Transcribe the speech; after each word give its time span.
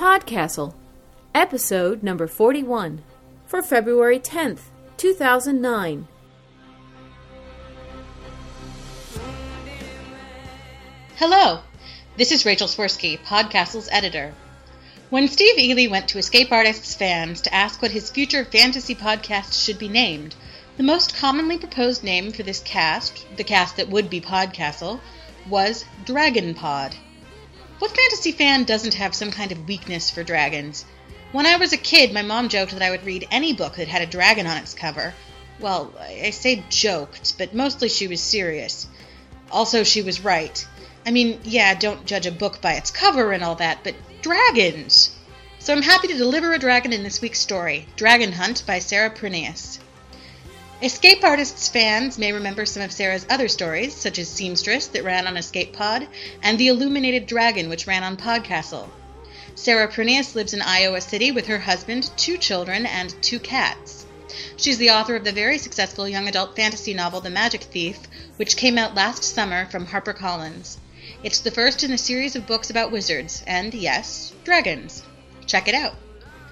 Podcastle, 0.00 0.72
episode 1.34 2.02
number 2.02 2.26
41, 2.26 3.02
for 3.44 3.60
February 3.60 4.18
10th, 4.18 4.70
2009. 4.96 6.08
Hello, 11.16 11.60
this 12.16 12.32
is 12.32 12.46
Rachel 12.46 12.66
Swirsky, 12.66 13.18
Podcastle's 13.18 13.90
editor. 13.92 14.32
When 15.10 15.28
Steve 15.28 15.56
Eley 15.58 15.86
went 15.86 16.08
to 16.08 16.18
Escape 16.18 16.50
Artists 16.50 16.94
fans 16.94 17.42
to 17.42 17.54
ask 17.54 17.82
what 17.82 17.90
his 17.90 18.08
future 18.08 18.46
fantasy 18.46 18.94
podcast 18.94 19.62
should 19.62 19.78
be 19.78 19.90
named, 19.90 20.34
the 20.78 20.82
most 20.82 21.14
commonly 21.14 21.58
proposed 21.58 22.02
name 22.02 22.32
for 22.32 22.42
this 22.42 22.60
cast, 22.60 23.26
the 23.36 23.44
cast 23.44 23.76
that 23.76 23.90
would 23.90 24.08
be 24.08 24.22
Podcastle, 24.22 24.98
was 25.46 25.84
Dragon 26.06 26.54
Pod. 26.54 26.96
What 27.80 27.96
fantasy 27.96 28.32
fan 28.32 28.64
doesn't 28.64 28.92
have 28.92 29.14
some 29.14 29.30
kind 29.30 29.50
of 29.50 29.66
weakness 29.66 30.10
for 30.10 30.22
dragons? 30.22 30.84
When 31.32 31.46
I 31.46 31.56
was 31.56 31.72
a 31.72 31.78
kid, 31.78 32.12
my 32.12 32.20
mom 32.20 32.50
joked 32.50 32.72
that 32.72 32.82
I 32.82 32.90
would 32.90 33.06
read 33.06 33.26
any 33.30 33.54
book 33.54 33.76
that 33.76 33.88
had 33.88 34.02
a 34.02 34.06
dragon 34.06 34.46
on 34.46 34.58
its 34.58 34.74
cover. 34.74 35.14
Well, 35.58 35.90
I 35.98 36.28
say 36.28 36.62
joked, 36.68 37.38
but 37.38 37.54
mostly 37.54 37.88
she 37.88 38.06
was 38.06 38.20
serious. 38.20 38.86
Also, 39.50 39.82
she 39.82 40.02
was 40.02 40.20
right. 40.20 40.62
I 41.06 41.10
mean, 41.10 41.40
yeah, 41.42 41.72
don't 41.72 42.04
judge 42.04 42.26
a 42.26 42.30
book 42.30 42.60
by 42.60 42.74
its 42.74 42.90
cover 42.90 43.32
and 43.32 43.42
all 43.42 43.54
that, 43.54 43.82
but 43.82 43.94
dragons! 44.20 45.12
So 45.58 45.72
I'm 45.72 45.80
happy 45.80 46.08
to 46.08 46.18
deliver 46.18 46.52
a 46.52 46.58
dragon 46.58 46.92
in 46.92 47.02
this 47.02 47.22
week's 47.22 47.40
story 47.40 47.86
Dragon 47.96 48.32
Hunt 48.32 48.62
by 48.66 48.80
Sarah 48.80 49.08
Prineas. 49.08 49.78
Escape 50.82 51.22
Artists 51.22 51.68
fans 51.68 52.16
may 52.16 52.32
remember 52.32 52.64
some 52.64 52.82
of 52.82 52.90
Sarah's 52.90 53.26
other 53.28 53.48
stories, 53.48 53.94
such 53.94 54.18
as 54.18 54.30
Seamstress, 54.30 54.86
that 54.86 55.04
ran 55.04 55.26
on 55.26 55.36
Escape 55.36 55.74
Pod, 55.74 56.08
and 56.42 56.56
The 56.56 56.68
Illuminated 56.68 57.26
Dragon, 57.26 57.68
which 57.68 57.86
ran 57.86 58.02
on 58.02 58.16
Podcastle. 58.16 58.88
Sarah 59.54 59.88
Prineas 59.88 60.34
lives 60.34 60.54
in 60.54 60.62
Iowa 60.62 61.02
City 61.02 61.32
with 61.32 61.48
her 61.48 61.58
husband, 61.58 62.10
two 62.16 62.38
children, 62.38 62.86
and 62.86 63.14
two 63.22 63.38
cats. 63.38 64.06
She's 64.56 64.78
the 64.78 64.88
author 64.88 65.16
of 65.16 65.24
the 65.24 65.32
very 65.32 65.58
successful 65.58 66.08
young 66.08 66.26
adult 66.26 66.56
fantasy 66.56 66.94
novel 66.94 67.20
The 67.20 67.28
Magic 67.28 67.64
Thief, 67.64 67.98
which 68.38 68.56
came 68.56 68.78
out 68.78 68.94
last 68.94 69.22
summer 69.22 69.66
from 69.66 69.88
HarperCollins. 69.88 70.78
It's 71.22 71.40
the 71.40 71.50
first 71.50 71.84
in 71.84 71.92
a 71.92 71.98
series 71.98 72.36
of 72.36 72.46
books 72.46 72.70
about 72.70 72.90
wizards, 72.90 73.42
and 73.46 73.74
yes, 73.74 74.32
dragons. 74.44 75.02
Check 75.44 75.68
it 75.68 75.74
out. 75.74 75.96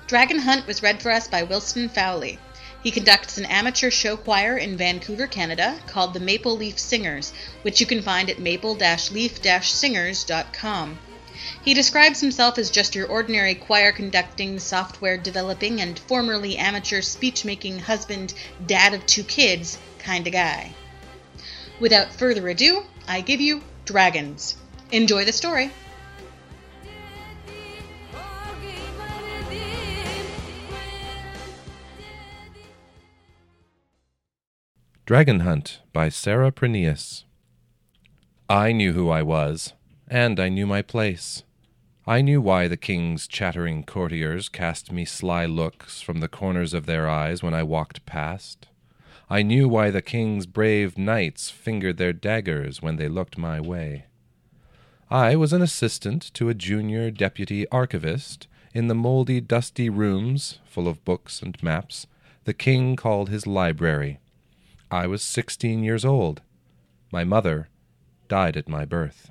Dragon 0.07 0.41
Hunt 0.41 0.67
was 0.67 0.83
read 0.83 1.01
for 1.01 1.11
us 1.11 1.29
by 1.29 1.45
Wilson 1.45 1.89
Fowlie. 1.89 2.39
He 2.83 2.91
conducts 2.93 3.39
an 3.39 3.47
amateur 3.47 3.91
show 3.91 4.17
choir 4.17 4.57
in 4.57 4.77
Vancouver, 4.77 5.27
Canada, 5.27 5.81
called 5.87 6.15
the 6.15 6.21
Maple 6.21 6.57
Leaf 6.57 6.79
Singers, 6.79 7.33
which 7.63 7.81
you 7.81 7.87
can 7.87 8.03
find 8.03 8.31
at 8.31 8.39
maple-leaf-singers.com. 8.39 10.99
He 11.65 11.75
describes 11.75 12.21
himself 12.21 12.57
as 12.57 12.71
just 12.71 12.95
your 12.95 13.09
ordinary 13.09 13.55
choir 13.55 13.91
conducting, 13.91 14.61
software 14.61 15.17
developing, 15.17 15.81
and 15.81 15.99
formerly 15.99 16.57
amateur 16.57 17.01
speech 17.01 17.45
making 17.45 17.81
husband, 17.81 18.33
dad 18.65 18.95
of 18.95 19.05
two 19.07 19.25
kids 19.25 19.79
kind 19.99 20.27
of 20.27 20.33
guy. 20.33 20.73
Without 21.81 22.13
further 22.13 22.49
ado, 22.49 22.85
I 23.07 23.21
give 23.21 23.41
you 23.41 23.63
Dragons. 23.85 24.57
Enjoy 24.93 25.25
the 25.25 25.33
story. 25.33 25.71
Dragon 35.09 35.41
Hunt 35.41 35.81
by 35.95 36.11
Sarah 36.11 36.53
Prineas. 36.53 37.25
I 38.47 38.73
knew 38.73 38.93
who 38.93 39.09
I 39.09 39.23
was, 39.23 39.73
and 40.07 40.39
I 40.39 40.51
knew 40.51 40.67
my 40.67 40.83
place. 40.83 41.45
I 42.07 42.21
knew 42.21 42.43
why 42.43 42.69
the 42.69 42.77
king's 42.77 43.27
chattering 43.27 43.85
courtiers 43.85 44.51
cast 44.51 44.93
me 44.93 45.07
sly 45.07 45.47
looks 45.47 46.03
from 46.03 46.21
the 46.21 46.29
corners 46.29 46.75
of 46.75 46.85
their 46.85 47.09
eyes 47.09 47.43
when 47.43 47.55
I 47.55 47.63
walked 47.63 48.05
past. 48.05 48.69
I 49.31 49.41
knew 49.41 49.67
why 49.67 49.91
the 49.91 50.03
king's 50.03 50.45
brave 50.45 50.99
knights 50.99 51.49
fingered 51.49 51.97
their 51.97 52.13
daggers 52.13 52.83
when 52.83 52.97
they 52.97 53.09
looked 53.09 53.39
my 53.39 53.63
way. 53.63 54.05
I 55.11 55.37
was 55.37 55.55
an 55.55 55.63
assistant 55.63 56.35
to 56.35 56.51
a 56.51 56.55
junior 56.69 57.11
deputy 57.11 57.67
archivist 57.71 58.47
in 58.75 58.89
the 58.89 58.95
mouldy, 58.95 59.41
dusty 59.41 59.89
rooms, 59.89 60.59
full 60.67 60.87
of 60.87 61.03
books 61.07 61.41
and 61.41 61.57
maps, 61.63 62.07
the 62.45 62.53
king 62.53 62.95
called 62.95 63.31
his 63.31 63.47
library. 63.47 64.21
I 64.91 65.07
was 65.07 65.23
sixteen 65.23 65.83
years 65.83 66.05
old. 66.05 66.41
My 67.13 67.25
mother 67.25 67.69
died 68.29 68.57
at 68.57 68.69
my 68.69 68.85
birth. 68.85 69.31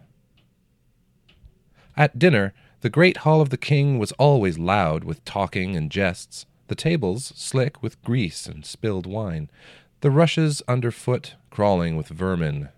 At 1.95 2.19
dinner, 2.19 2.53
the 2.81 2.89
great 2.89 3.17
hall 3.17 3.41
of 3.41 3.49
the 3.49 3.57
king 3.57 3.97
was 3.97 4.11
always 4.13 4.59
loud 4.59 5.03
with 5.03 5.25
talking 5.25 5.75
and 5.75 5.89
jests, 5.91 6.45
the 6.67 6.75
tables 6.75 7.33
slick 7.35 7.81
with 7.81 8.01
grease 8.03 8.45
and 8.45 8.65
spilled 8.65 9.07
wine, 9.07 9.49
the 10.01 10.11
rushes 10.11 10.61
underfoot 10.67 11.35
crawling 11.49 11.97
with 11.97 12.07
vermin. 12.07 12.69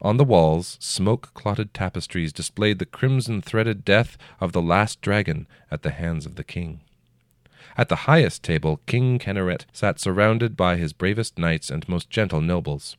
On 0.00 0.16
the 0.16 0.24
walls, 0.24 0.78
smoke 0.80 1.34
clotted 1.34 1.74
tapestries 1.74 2.32
displayed 2.32 2.78
the 2.78 2.86
crimson 2.86 3.42
threaded 3.42 3.84
death 3.84 4.16
of 4.40 4.52
the 4.52 4.62
last 4.62 5.02
dragon 5.02 5.46
at 5.70 5.82
the 5.82 5.90
hands 5.90 6.24
of 6.24 6.36
the 6.36 6.44
king. 6.44 6.80
At 7.78 7.88
the 7.88 8.06
highest 8.10 8.42
table, 8.42 8.80
King 8.86 9.20
Kenneret 9.20 9.64
sat 9.72 10.00
surrounded 10.00 10.56
by 10.56 10.76
his 10.76 10.92
bravest 10.92 11.38
knights 11.38 11.70
and 11.70 11.88
most 11.88 12.10
gentle 12.10 12.40
nobles. 12.40 12.96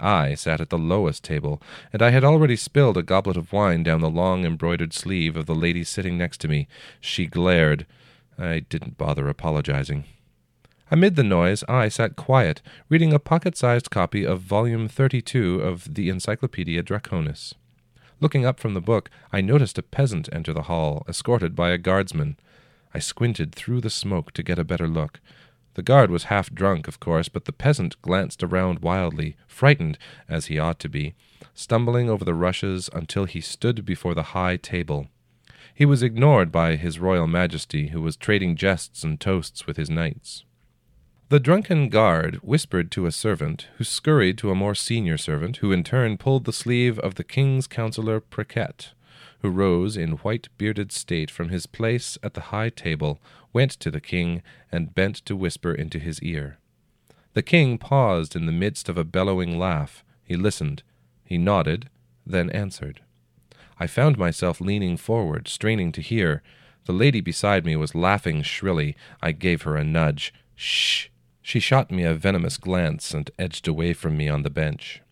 I 0.00 0.34
sat 0.34 0.62
at 0.62 0.70
the 0.70 0.78
lowest 0.78 1.22
table, 1.22 1.60
and 1.92 2.00
I 2.00 2.08
had 2.08 2.24
already 2.24 2.56
spilled 2.56 2.96
a 2.96 3.02
goblet 3.02 3.36
of 3.36 3.52
wine 3.52 3.82
down 3.82 4.00
the 4.00 4.08
long 4.08 4.46
embroidered 4.46 4.94
sleeve 4.94 5.36
of 5.36 5.44
the 5.44 5.54
lady 5.54 5.84
sitting 5.84 6.16
next 6.16 6.40
to 6.40 6.48
me. 6.48 6.68
She 7.02 7.26
glared. 7.26 7.84
I 8.38 8.60
didn't 8.60 8.96
bother 8.96 9.28
apologizing. 9.28 10.04
Amid 10.90 11.16
the 11.16 11.22
noise, 11.22 11.62
I 11.68 11.88
sat 11.88 12.16
quiet, 12.16 12.62
reading 12.88 13.12
a 13.12 13.18
pocket 13.18 13.58
sized 13.58 13.90
copy 13.90 14.24
of 14.24 14.40
volume 14.40 14.88
32 14.88 15.60
of 15.60 15.94
the 15.94 16.08
Encyclopedia 16.08 16.82
Draconis. 16.82 17.52
Looking 18.20 18.46
up 18.46 18.58
from 18.58 18.72
the 18.72 18.80
book, 18.80 19.10
I 19.32 19.42
noticed 19.42 19.76
a 19.76 19.82
peasant 19.82 20.30
enter 20.32 20.54
the 20.54 20.62
hall, 20.62 21.04
escorted 21.06 21.54
by 21.54 21.70
a 21.70 21.78
guardsman. 21.78 22.38
I 22.94 23.00
squinted 23.00 23.54
through 23.54 23.80
the 23.80 23.90
smoke 23.90 24.32
to 24.32 24.42
get 24.42 24.58
a 24.58 24.64
better 24.64 24.86
look. 24.86 25.20
The 25.74 25.82
guard 25.82 26.10
was 26.10 26.24
half 26.24 26.54
drunk, 26.54 26.86
of 26.86 27.00
course, 27.00 27.28
but 27.28 27.46
the 27.46 27.52
peasant 27.52 28.00
glanced 28.00 28.44
around 28.44 28.78
wildly, 28.78 29.36
frightened, 29.48 29.98
as 30.28 30.46
he 30.46 30.58
ought 30.58 30.78
to 30.80 30.88
be, 30.88 31.14
stumbling 31.54 32.08
over 32.08 32.24
the 32.24 32.34
rushes 32.34 32.88
until 32.92 33.24
he 33.24 33.40
stood 33.40 33.84
before 33.84 34.14
the 34.14 34.34
high 34.34 34.56
table. 34.56 35.08
He 35.74 35.84
was 35.84 36.04
ignored 36.04 36.52
by 36.52 36.76
his 36.76 37.00
royal 37.00 37.26
majesty, 37.26 37.88
who 37.88 38.00
was 38.00 38.16
trading 38.16 38.54
jests 38.54 39.02
and 39.02 39.20
toasts 39.20 39.66
with 39.66 39.76
his 39.76 39.90
knights. 39.90 40.44
The 41.30 41.40
drunken 41.40 41.88
guard 41.88 42.36
whispered 42.36 42.92
to 42.92 43.06
a 43.06 43.12
servant, 43.12 43.66
who 43.78 43.82
scurried 43.82 44.38
to 44.38 44.52
a 44.52 44.54
more 44.54 44.76
senior 44.76 45.18
servant, 45.18 45.56
who 45.56 45.72
in 45.72 45.82
turn 45.82 46.16
pulled 46.16 46.44
the 46.44 46.52
sleeve 46.52 47.00
of 47.00 47.16
the 47.16 47.24
king's 47.24 47.66
councillor 47.66 48.20
Priquet, 48.20 48.92
who 49.40 49.50
rose 49.50 49.96
in 49.96 50.12
white 50.12 50.48
bearded 50.58 50.92
state 50.92 51.30
from 51.30 51.48
his 51.48 51.66
place 51.66 52.18
at 52.22 52.34
the 52.34 52.48
high 52.52 52.70
table, 52.70 53.20
went 53.52 53.70
to 53.70 53.90
the 53.90 54.00
king, 54.00 54.42
and 54.72 54.94
bent 54.94 55.16
to 55.26 55.36
whisper 55.36 55.72
into 55.72 55.98
his 55.98 56.22
ear. 56.22 56.58
The 57.34 57.42
king 57.42 57.78
paused 57.78 58.36
in 58.36 58.46
the 58.46 58.52
midst 58.52 58.88
of 58.88 58.96
a 58.96 59.04
bellowing 59.04 59.58
laugh. 59.58 60.04
He 60.24 60.36
listened. 60.36 60.82
He 61.24 61.36
nodded, 61.36 61.90
then 62.26 62.50
answered. 62.50 63.00
I 63.78 63.86
found 63.86 64.16
myself 64.16 64.60
leaning 64.60 64.96
forward, 64.96 65.48
straining 65.48 65.90
to 65.92 66.00
hear. 66.00 66.42
The 66.86 66.92
lady 66.92 67.20
beside 67.20 67.64
me 67.64 67.76
was 67.76 67.94
laughing 67.94 68.42
shrilly. 68.42 68.94
I 69.20 69.32
gave 69.32 69.62
her 69.62 69.76
a 69.76 69.84
nudge. 69.84 70.32
Shh! 70.54 71.08
She 71.42 71.60
shot 71.60 71.90
me 71.90 72.04
a 72.04 72.14
venomous 72.14 72.56
glance 72.56 73.12
and 73.12 73.30
edged 73.38 73.66
away 73.68 73.92
from 73.92 74.16
me 74.16 74.28
on 74.28 74.42
the 74.42 74.50
bench. 74.50 75.02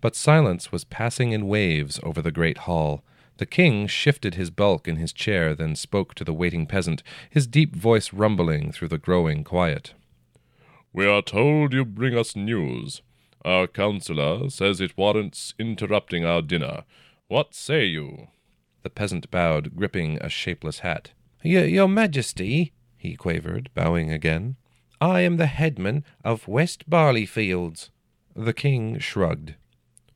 But 0.00 0.16
silence 0.16 0.72
was 0.72 0.84
passing 0.84 1.32
in 1.32 1.48
waves 1.48 2.00
over 2.02 2.22
the 2.22 2.32
great 2.32 2.58
hall. 2.58 3.04
The 3.38 3.46
king 3.46 3.86
shifted 3.86 4.34
his 4.34 4.50
bulk 4.50 4.86
in 4.86 4.96
his 4.96 5.12
chair, 5.12 5.54
then 5.54 5.74
spoke 5.74 6.14
to 6.16 6.24
the 6.24 6.32
waiting 6.32 6.66
peasant, 6.66 7.02
his 7.30 7.46
deep 7.46 7.74
voice 7.74 8.12
rumbling 8.12 8.72
through 8.72 8.88
the 8.88 8.98
growing 8.98 9.44
quiet. 9.44 9.94
We 10.92 11.06
are 11.06 11.22
told 11.22 11.72
you 11.72 11.84
bring 11.84 12.18
us 12.18 12.34
news. 12.34 13.02
Our 13.44 13.68
counsellor 13.68 14.50
says 14.50 14.80
it 14.80 14.98
warrants 14.98 15.54
interrupting 15.58 16.24
our 16.24 16.42
dinner. 16.42 16.82
What 17.28 17.54
say 17.54 17.84
you? 17.84 18.28
The 18.82 18.90
peasant 18.90 19.30
bowed, 19.30 19.76
gripping 19.76 20.18
a 20.20 20.28
shapeless 20.28 20.80
hat. 20.80 21.12
Your 21.42 21.88
Majesty, 21.88 22.72
he 22.96 23.14
quavered, 23.14 23.70
bowing 23.74 24.10
again, 24.10 24.56
I 25.00 25.20
am 25.20 25.36
the 25.36 25.46
headman 25.46 26.04
of 26.24 26.48
West 26.48 26.90
Barleyfields. 26.90 27.90
The 28.34 28.52
king 28.52 28.98
shrugged. 28.98 29.54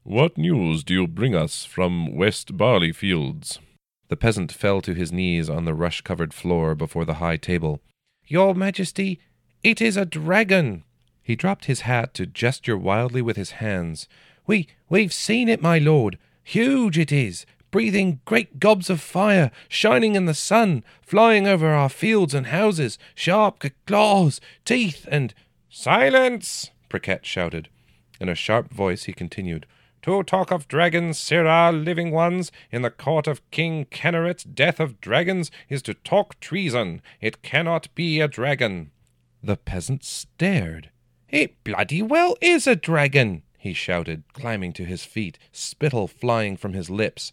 What 0.04 0.36
news 0.36 0.82
do 0.82 0.94
you 0.94 1.06
bring 1.06 1.36
us 1.36 1.64
from 1.64 2.16
West 2.16 2.56
Barleyfields? 2.56 3.60
The 4.08 4.16
peasant 4.16 4.50
fell 4.50 4.80
to 4.80 4.94
his 4.94 5.12
knees 5.12 5.48
on 5.48 5.64
the 5.64 5.74
rush 5.74 6.00
covered 6.00 6.34
floor 6.34 6.74
before 6.74 7.04
the 7.04 7.14
high 7.14 7.36
table. 7.36 7.80
Your 8.26 8.52
Majesty, 8.52 9.20
it 9.62 9.80
is 9.80 9.96
a 9.96 10.04
dragon. 10.04 10.82
He 11.22 11.36
dropped 11.36 11.66
his 11.66 11.82
hat 11.82 12.14
to 12.14 12.26
gesture 12.26 12.76
wildly 12.76 13.22
with 13.22 13.36
his 13.36 13.52
hands. 13.52 14.08
We 14.44 14.66
we've 14.88 15.12
seen 15.12 15.48
it, 15.48 15.62
my 15.62 15.78
lord. 15.78 16.18
Huge 16.42 16.98
it 16.98 17.12
is, 17.12 17.46
breathing 17.70 18.20
great 18.24 18.58
gobs 18.58 18.90
of 18.90 19.00
fire, 19.00 19.52
shining 19.68 20.16
in 20.16 20.26
the 20.26 20.34
sun, 20.34 20.82
flying 21.00 21.46
over 21.46 21.68
our 21.68 21.88
fields 21.88 22.34
and 22.34 22.48
houses, 22.48 22.98
sharp 23.14 23.64
claws, 23.86 24.40
teeth, 24.64 25.06
and. 25.08 25.32
Silence! 25.70 26.72
Pricket 26.88 27.24
shouted. 27.24 27.68
In 28.20 28.28
a 28.28 28.34
sharp 28.34 28.72
voice 28.72 29.04
he 29.04 29.12
continued, 29.12 29.64
To 30.02 30.24
talk 30.24 30.50
of 30.50 30.66
dragons, 30.66 31.16
sirrah, 31.16 31.70
living 31.70 32.10
ones, 32.10 32.50
in 32.72 32.82
the 32.82 32.90
court 32.90 33.28
of 33.28 33.48
King 33.52 33.84
Kenneret's 33.84 34.42
death 34.42 34.80
of 34.80 35.00
dragons, 35.00 35.52
is 35.68 35.80
to 35.82 35.94
talk 35.94 36.40
treason. 36.40 37.00
It 37.20 37.42
cannot 37.42 37.94
be 37.94 38.20
a 38.20 38.26
dragon. 38.26 38.90
The 39.44 39.56
peasant 39.56 40.02
stared. 40.02 40.90
It 41.28 41.62
bloody 41.62 42.02
well 42.02 42.36
is 42.40 42.66
a 42.66 42.74
dragon, 42.74 43.44
he 43.56 43.72
shouted, 43.72 44.24
climbing 44.32 44.72
to 44.72 44.84
his 44.84 45.04
feet, 45.04 45.38
spittle 45.52 46.08
flying 46.08 46.56
from 46.56 46.72
his 46.72 46.90
lips. 46.90 47.30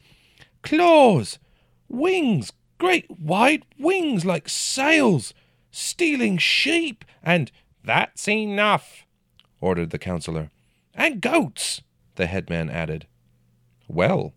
Claws! 0.61 1.39
Wings! 1.87 2.53
Great 2.77 3.09
wide 3.09 3.65
wings 3.79 4.25
like 4.25 4.47
sails! 4.47 5.33
Stealing 5.71 6.37
sheep! 6.37 7.03
And 7.23 7.51
that's 7.83 8.27
enough, 8.27 9.07
ordered 9.59 9.89
the 9.89 9.97
councillor. 9.97 10.51
And 10.93 11.19
goats, 11.19 11.81
the 12.19 12.27
headman 12.27 12.69
added. 12.69 13.07
Well, 13.87 14.33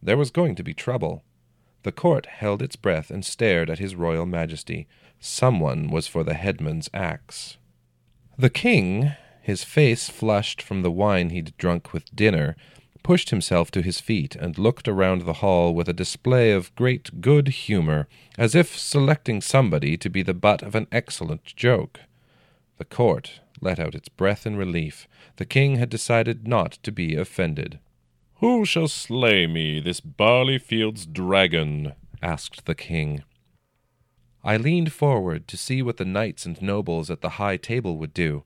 there 0.00 0.16
was 0.16 0.30
going 0.30 0.54
to 0.54 0.62
be 0.62 0.72
trouble. 0.72 1.24
The 1.82 1.92
court 1.92 2.26
held 2.26 2.62
its 2.62 2.76
breath 2.76 3.10
and 3.10 3.24
stared 3.24 3.68
at 3.68 3.80
his 3.80 3.96
royal 3.96 4.26
majesty. 4.26 4.86
Someone 5.18 5.90
was 5.90 6.06
for 6.06 6.22
the 6.22 6.34
headman's 6.34 6.88
axe. 6.94 7.58
The 8.38 8.48
king, 8.48 9.12
his 9.42 9.64
face 9.64 10.08
flushed 10.08 10.62
from 10.62 10.82
the 10.82 10.90
wine 10.90 11.30
he'd 11.30 11.56
drunk 11.58 11.92
with 11.92 12.14
dinner, 12.14 12.56
pushed 13.02 13.30
himself 13.30 13.70
to 13.72 13.82
his 13.82 14.00
feet 14.00 14.36
and 14.36 14.56
looked 14.56 14.86
around 14.86 15.22
the 15.22 15.40
hall 15.44 15.74
with 15.74 15.88
a 15.88 15.92
display 15.92 16.52
of 16.52 16.74
great 16.76 17.20
good 17.20 17.48
humour, 17.48 18.06
as 18.38 18.54
if 18.54 18.78
selecting 18.78 19.40
somebody 19.40 19.96
to 19.96 20.08
be 20.08 20.22
the 20.22 20.34
butt 20.34 20.62
of 20.62 20.76
an 20.76 20.86
excellent 20.92 21.44
joke. 21.44 22.00
The 22.78 22.84
court 22.84 23.40
let 23.60 23.78
out 23.78 23.94
its 23.94 24.08
breath 24.08 24.46
in 24.46 24.56
relief. 24.56 25.08
The 25.36 25.46
king 25.46 25.76
had 25.76 25.88
decided 25.88 26.46
not 26.46 26.72
to 26.82 26.92
be 26.92 27.14
offended. 27.14 27.78
Who 28.40 28.64
shall 28.66 28.88
slay 28.88 29.46
me, 29.46 29.80
this 29.80 30.00
Barleyfield's 30.00 31.06
dragon? 31.06 31.94
asked 32.22 32.66
the 32.66 32.74
king. 32.74 33.22
I 34.44 34.56
leaned 34.56 34.92
forward 34.92 35.48
to 35.48 35.56
see 35.56 35.82
what 35.82 35.96
the 35.96 36.04
knights 36.04 36.46
and 36.46 36.60
nobles 36.60 37.10
at 37.10 37.20
the 37.20 37.30
high 37.30 37.56
table 37.56 37.96
would 37.96 38.14
do. 38.14 38.44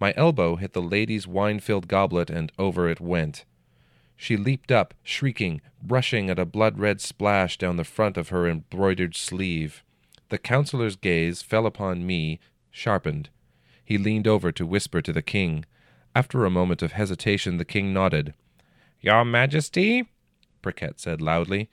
My 0.00 0.12
elbow 0.16 0.56
hit 0.56 0.72
the 0.72 0.82
lady's 0.82 1.26
wine 1.26 1.60
filled 1.60 1.88
goblet, 1.88 2.28
and 2.28 2.50
over 2.58 2.88
it 2.88 3.00
went. 3.00 3.44
She 4.16 4.36
leaped 4.36 4.70
up, 4.72 4.94
shrieking, 5.02 5.60
brushing 5.82 6.28
at 6.28 6.38
a 6.38 6.44
blood 6.44 6.78
red 6.78 7.00
splash 7.00 7.56
down 7.56 7.76
the 7.76 7.84
front 7.84 8.16
of 8.16 8.28
her 8.30 8.48
embroidered 8.48 9.14
sleeve. 9.14 9.84
The 10.28 10.38
councillor's 10.38 10.96
gaze 10.96 11.40
fell 11.40 11.66
upon 11.66 12.06
me, 12.06 12.38
sharpened. 12.70 13.30
He 13.90 13.98
leaned 13.98 14.28
over 14.28 14.52
to 14.52 14.64
whisper 14.64 15.02
to 15.02 15.12
the 15.12 15.20
king. 15.20 15.64
After 16.14 16.44
a 16.44 16.48
moment 16.50 16.80
of 16.80 16.92
hesitation, 16.92 17.56
the 17.56 17.64
king 17.64 17.92
nodded. 17.92 18.34
Your 19.00 19.24
Majesty, 19.24 20.08
Pricket 20.62 21.00
said 21.00 21.20
loudly, 21.20 21.68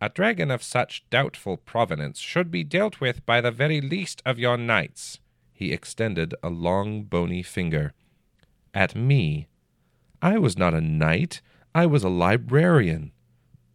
a 0.00 0.08
dragon 0.08 0.50
of 0.50 0.62
such 0.62 1.04
doubtful 1.10 1.58
provenance 1.58 2.20
should 2.20 2.50
be 2.50 2.64
dealt 2.64 3.02
with 3.02 3.26
by 3.26 3.42
the 3.42 3.50
very 3.50 3.82
least 3.82 4.22
of 4.24 4.38
your 4.38 4.56
knights. 4.56 5.18
He 5.52 5.70
extended 5.70 6.34
a 6.42 6.48
long, 6.48 7.02
bony 7.02 7.42
finger. 7.42 7.92
At 8.72 8.96
me. 8.96 9.46
I 10.22 10.38
was 10.38 10.56
not 10.56 10.72
a 10.72 10.80
knight. 10.80 11.42
I 11.74 11.84
was 11.84 12.02
a 12.02 12.08
librarian. 12.08 13.12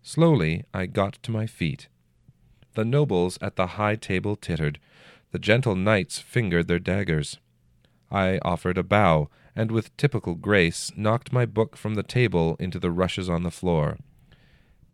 Slowly 0.02 0.64
I 0.74 0.88
got 0.88 1.22
to 1.22 1.32
my 1.32 1.46
feet. 1.46 1.90
The 2.74 2.86
nobles 2.86 3.38
at 3.40 3.56
the 3.56 3.78
high 3.78 3.98
table 3.98 4.36
tittered. 4.36 4.80
The 5.30 5.38
gentle 5.38 5.76
knights 5.76 6.18
fingered 6.18 6.68
their 6.68 6.80
daggers. 6.80 7.38
I 8.14 8.38
offered 8.44 8.78
a 8.78 8.84
bow, 8.84 9.30
and 9.56 9.72
with 9.72 9.96
typical 9.98 10.36
grace 10.36 10.92
knocked 10.96 11.34
my 11.34 11.48
book 11.48 11.76
from 11.76 11.96
the 11.96 12.04
table 12.04 12.56
into 12.60 12.80
the 12.80 12.92
rushes 12.92 13.28
on 13.28 13.42
the 13.42 13.52
floor. 13.52 13.98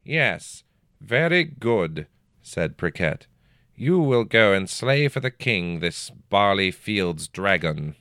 Yes, 0.06 0.64
very 1.02 1.44
good, 1.44 2.08
said 2.42 2.78
Pricket. 2.78 3.28
You 3.76 4.00
will 4.00 4.24
go 4.24 4.54
and 4.54 4.70
slay 4.70 5.08
for 5.10 5.20
the 5.20 5.32
king 5.32 5.80
this 5.80 6.10
barley 6.30 6.72
field's 6.72 7.28
dragon. 7.28 7.96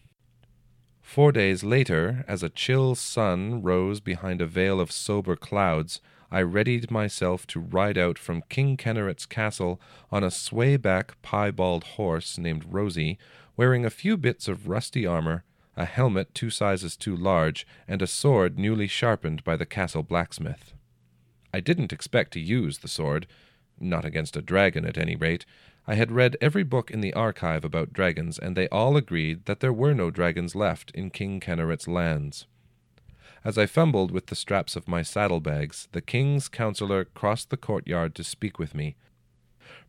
Four 1.02 1.32
days 1.32 1.64
later, 1.64 2.24
as 2.28 2.42
a 2.42 2.48
chill 2.48 2.94
sun 2.94 3.62
rose 3.62 3.98
behind 4.00 4.40
a 4.40 4.46
veil 4.46 4.80
of 4.80 4.92
sober 4.92 5.36
clouds, 5.36 6.00
I 6.30 6.40
readied 6.40 6.90
myself 6.90 7.46
to 7.48 7.60
ride 7.60 7.96
out 7.96 8.18
from 8.18 8.42
King 8.50 8.76
Kenneret's 8.76 9.24
castle 9.24 9.80
on 10.12 10.22
a 10.22 10.30
sway-back 10.30 11.20
piebald 11.22 11.84
horse 11.84 12.36
named 12.36 12.66
Rosie, 12.68 13.18
wearing 13.58 13.84
a 13.84 13.90
few 13.90 14.16
bits 14.16 14.46
of 14.46 14.68
rusty 14.68 15.04
armor, 15.04 15.42
a 15.76 15.84
helmet 15.84 16.32
two 16.32 16.48
sizes 16.48 16.96
too 16.96 17.16
large, 17.16 17.66
and 17.88 18.00
a 18.00 18.06
sword 18.06 18.56
newly 18.56 18.86
sharpened 18.86 19.42
by 19.42 19.56
the 19.56 19.66
castle 19.66 20.04
blacksmith. 20.04 20.72
I 21.52 21.58
didn't 21.58 21.92
expect 21.92 22.32
to 22.34 22.40
use 22.40 22.78
the 22.78 22.88
sword, 22.88 23.26
not 23.80 24.04
against 24.04 24.36
a 24.36 24.42
dragon 24.42 24.84
at 24.84 24.96
any 24.96 25.16
rate. 25.16 25.44
I 25.88 25.96
had 25.96 26.12
read 26.12 26.36
every 26.40 26.62
book 26.62 26.92
in 26.92 27.00
the 27.00 27.12
archive 27.14 27.64
about 27.64 27.92
dragons, 27.92 28.38
and 28.38 28.56
they 28.56 28.68
all 28.68 28.96
agreed 28.96 29.46
that 29.46 29.58
there 29.58 29.72
were 29.72 29.92
no 29.92 30.12
dragons 30.12 30.54
left 30.54 30.92
in 30.92 31.10
King 31.10 31.40
Kenneret's 31.40 31.88
lands. 31.88 32.46
As 33.44 33.58
I 33.58 33.66
fumbled 33.66 34.12
with 34.12 34.26
the 34.26 34.36
straps 34.36 34.76
of 34.76 34.86
my 34.86 35.02
saddlebags, 35.02 35.88
the 35.90 36.00
king's 36.00 36.48
councillor 36.48 37.06
crossed 37.06 37.50
the 37.50 37.56
courtyard 37.56 38.14
to 38.16 38.22
speak 38.22 38.60
with 38.60 38.72
me. 38.72 38.94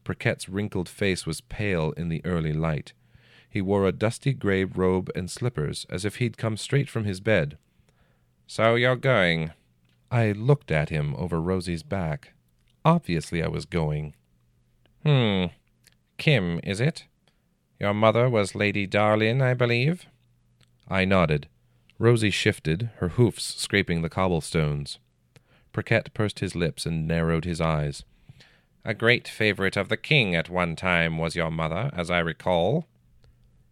Pricket's 0.04 0.50
wrinkled 0.50 0.90
face 0.90 1.28
was 1.28 1.42
pale 1.42 1.92
in 1.92 2.10
the 2.10 2.26
early 2.26 2.54
light. 2.54 2.94
He 3.50 3.62
wore 3.62 3.88
a 3.88 3.92
dusty 3.92 4.34
grey 4.34 4.64
robe 4.64 5.10
and 5.16 5.30
slippers, 5.30 5.86
as 5.90 6.06
if 6.06 6.18
he'd 6.18 6.38
come 6.38 6.56
straight 6.56 6.90
from 6.90 7.06
his 7.06 7.20
bed. 7.20 7.58
So 8.46 8.76
you're 8.76 8.96
going? 8.96 9.52
I 10.12 10.32
looked 10.32 10.72
at 10.72 10.90
him 10.90 11.16
over 11.18 11.42
Rosie's 11.42 11.84
back. 11.84 12.34
Obviously 12.86 13.44
I 13.44 13.48
was 13.48 13.66
going. 13.66 14.16
Hmm. 15.04 15.46
Kim, 16.18 16.60
is 16.64 16.80
it? 16.80 17.06
Your 17.80 17.94
mother 17.94 18.30
was 18.30 18.56
Lady 18.56 18.86
Darlin, 18.86 19.42
I 19.42 19.54
believe? 19.54 20.06
I 20.88 21.06
nodded. 21.06 21.48
Rosie 21.98 22.32
shifted, 22.32 22.90
her 22.98 23.10
hoofs 23.10 23.44
scraping 23.44 24.02
the 24.02 24.10
cobblestones. 24.10 25.00
Pricket 25.72 26.14
pursed 26.14 26.40
his 26.40 26.56
lips 26.56 26.86
and 26.86 27.08
narrowed 27.08 27.46
his 27.46 27.62
eyes. 27.62 28.04
A 28.84 28.94
great 28.94 29.28
favourite 29.28 29.78
of 29.78 29.90
the 29.90 29.98
king 29.98 30.36
at 30.36 30.50
one 30.50 30.76
time 30.76 31.18
was 31.18 31.36
your 31.36 31.52
mother, 31.52 31.90
as 31.94 32.10
I 32.10 32.20
recall. 32.20 32.88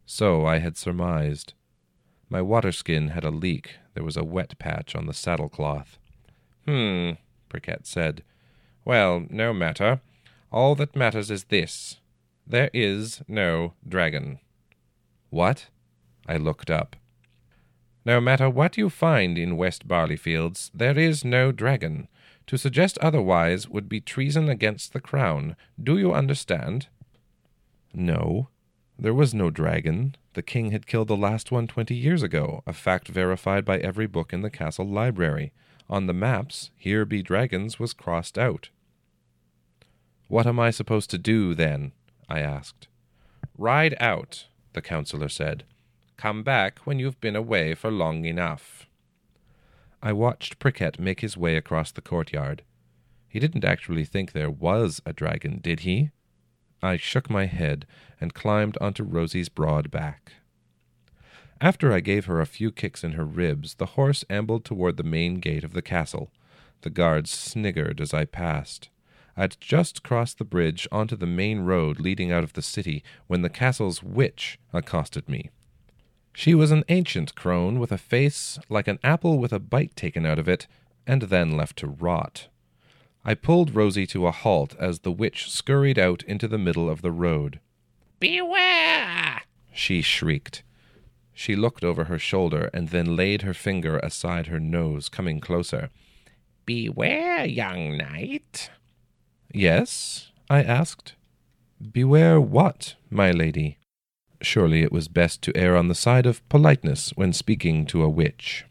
So 0.09 0.45
I 0.45 0.59
had 0.59 0.77
surmised. 0.77 1.53
My 2.29 2.41
waterskin 2.41 3.09
had 3.09 3.25
a 3.25 3.29
leak. 3.29 3.75
There 3.93 4.05
was 4.05 4.15
a 4.15 4.23
wet 4.23 4.57
patch 4.57 4.95
on 4.95 5.05
the 5.05 5.13
saddlecloth. 5.13 5.97
Hmm, 6.65 7.11
Pricket 7.49 7.85
said. 7.85 8.23
Well, 8.85 9.25
no 9.29 9.53
matter. 9.53 9.99
All 10.49 10.75
that 10.75 10.95
matters 10.95 11.29
is 11.29 11.43
this. 11.45 11.97
There 12.47 12.69
is 12.73 13.21
no 13.27 13.73
dragon. 13.85 14.39
What? 15.29 15.67
I 16.25 16.37
looked 16.37 16.71
up. 16.71 16.95
No 18.05 18.21
matter 18.21 18.49
what 18.49 18.77
you 18.77 18.89
find 18.89 19.37
in 19.37 19.57
West 19.57 19.89
Barleyfields, 19.89 20.71
there 20.73 20.97
is 20.97 21.25
no 21.25 21.51
dragon. 21.51 22.07
To 22.47 22.57
suggest 22.57 22.97
otherwise 22.99 23.67
would 23.67 23.89
be 23.89 23.99
treason 23.99 24.47
against 24.47 24.93
the 24.93 25.01
crown. 25.01 25.57
Do 25.81 25.97
you 25.97 26.13
understand? 26.13 26.87
No. 27.93 28.47
There 28.99 29.13
was 29.13 29.33
no 29.33 29.51
dragon. 29.51 30.15
The 30.33 30.41
king 30.41 30.71
had 30.71 30.87
killed 30.87 31.07
the 31.07 31.15
last 31.15 31.51
one 31.51 31.67
twenty 31.67 31.95
years 31.95 32.23
ago, 32.23 32.63
a 32.65 32.73
fact 32.73 33.07
verified 33.07 33.63
by 33.63 33.77
every 33.77 34.07
book 34.07 34.33
in 34.33 34.41
the 34.41 34.49
castle 34.49 34.87
library. 34.87 35.51
On 35.89 36.07
the 36.07 36.13
maps, 36.13 36.71
Here 36.75 37.05
Be 37.05 37.21
Dragons 37.21 37.79
was 37.79 37.93
crossed 37.93 38.37
out. 38.37 38.69
What 40.27 40.47
am 40.47 40.59
I 40.59 40.71
supposed 40.71 41.09
to 41.11 41.17
do, 41.17 41.53
then? 41.53 41.91
I 42.27 42.39
asked. 42.39 42.87
Ride 43.57 43.95
out, 43.99 44.47
the 44.73 44.81
councillor 44.81 45.29
said. 45.29 45.63
Come 46.17 46.43
back 46.43 46.79
when 46.79 46.97
you've 46.97 47.21
been 47.21 47.35
away 47.35 47.75
for 47.75 47.91
long 47.91 48.25
enough. 48.25 48.87
I 50.01 50.11
watched 50.11 50.59
Pricket 50.59 50.99
make 50.99 51.21
his 51.21 51.37
way 51.37 51.55
across 51.55 51.91
the 51.91 52.01
courtyard. 52.01 52.63
He 53.29 53.39
didn't 53.39 53.63
actually 53.63 54.05
think 54.05 54.31
there 54.31 54.49
was 54.49 55.01
a 55.05 55.13
dragon, 55.13 55.59
did 55.61 55.81
he? 55.81 56.09
I 56.81 56.97
shook 56.97 57.29
my 57.29 57.45
head 57.45 57.85
and 58.21 58.33
climbed 58.33 58.77
onto 58.79 59.03
Rosie's 59.03 59.49
broad 59.49 59.91
back. 59.91 60.33
After 61.59 61.91
I 61.91 62.01
gave 62.01 62.25
her 62.25 62.39
a 62.39 62.45
few 62.45 62.71
kicks 62.71 63.03
in 63.03 63.13
her 63.13 63.25
ribs, 63.25 63.75
the 63.75 63.87
horse 63.97 64.23
ambled 64.29 64.63
toward 64.63 64.97
the 64.97 65.03
main 65.03 65.35
gate 65.39 65.63
of 65.63 65.73
the 65.73 65.81
castle. 65.81 66.31
The 66.81 66.91
guards 66.91 67.31
sniggered 67.31 67.99
as 67.99 68.13
I 68.13 68.25
passed. 68.25 68.89
I'd 69.35 69.57
just 69.59 70.03
crossed 70.03 70.37
the 70.37 70.45
bridge 70.45 70.87
onto 70.91 71.15
the 71.15 71.27
main 71.27 71.61
road 71.61 71.99
leading 71.99 72.31
out 72.31 72.43
of 72.43 72.53
the 72.53 72.61
city 72.61 73.03
when 73.27 73.41
the 73.41 73.49
castle's 73.49 74.03
witch 74.03 74.59
accosted 74.73 75.27
me. 75.27 75.49
She 76.33 76.53
was 76.53 76.71
an 76.71 76.83
ancient 76.89 77.33
crone 77.33 77.79
with 77.79 77.91
a 77.91 77.97
face 77.97 78.59
like 78.69 78.87
an 78.87 78.99
apple 79.03 79.39
with 79.39 79.51
a 79.51 79.59
bite 79.59 79.95
taken 79.95 80.25
out 80.25 80.37
of 80.37 80.47
it 80.47 80.67
and 81.07 81.23
then 81.23 81.57
left 81.57 81.77
to 81.77 81.87
rot. 81.87 82.47
I 83.23 83.33
pulled 83.33 83.75
Rosie 83.75 84.07
to 84.07 84.27
a 84.27 84.31
halt 84.31 84.75
as 84.79 84.99
the 84.99 85.11
witch 85.11 85.51
scurried 85.51 85.99
out 85.99 86.23
into 86.23 86.47
the 86.47 86.57
middle 86.57 86.89
of 86.89 87.01
the 87.01 87.11
road. 87.11 87.59
Beware! 88.19 89.41
she 89.73 90.01
shrieked. 90.01 90.63
She 91.33 91.55
looked 91.55 91.83
over 91.83 92.05
her 92.05 92.17
shoulder 92.17 92.69
and 92.73 92.89
then 92.89 93.15
laid 93.15 93.43
her 93.43 93.53
finger 93.53 93.99
aside 93.99 94.47
her 94.47 94.59
nose, 94.59 95.07
coming 95.07 95.39
closer. 95.39 95.89
Beware, 96.65 97.45
young 97.45 97.97
knight. 97.97 98.71
Yes? 99.53 100.31
I 100.49 100.63
asked. 100.63 101.13
Beware 101.91 102.41
what, 102.41 102.95
my 103.09 103.31
lady? 103.31 103.77
Surely 104.41 104.81
it 104.81 104.91
was 104.91 105.07
best 105.07 105.41
to 105.43 105.55
err 105.55 105.75
on 105.75 105.87
the 105.87 105.95
side 105.95 106.25
of 106.25 106.47
politeness 106.49 107.11
when 107.15 107.33
speaking 107.33 107.85
to 107.87 108.03
a 108.03 108.09
witch. 108.09 108.65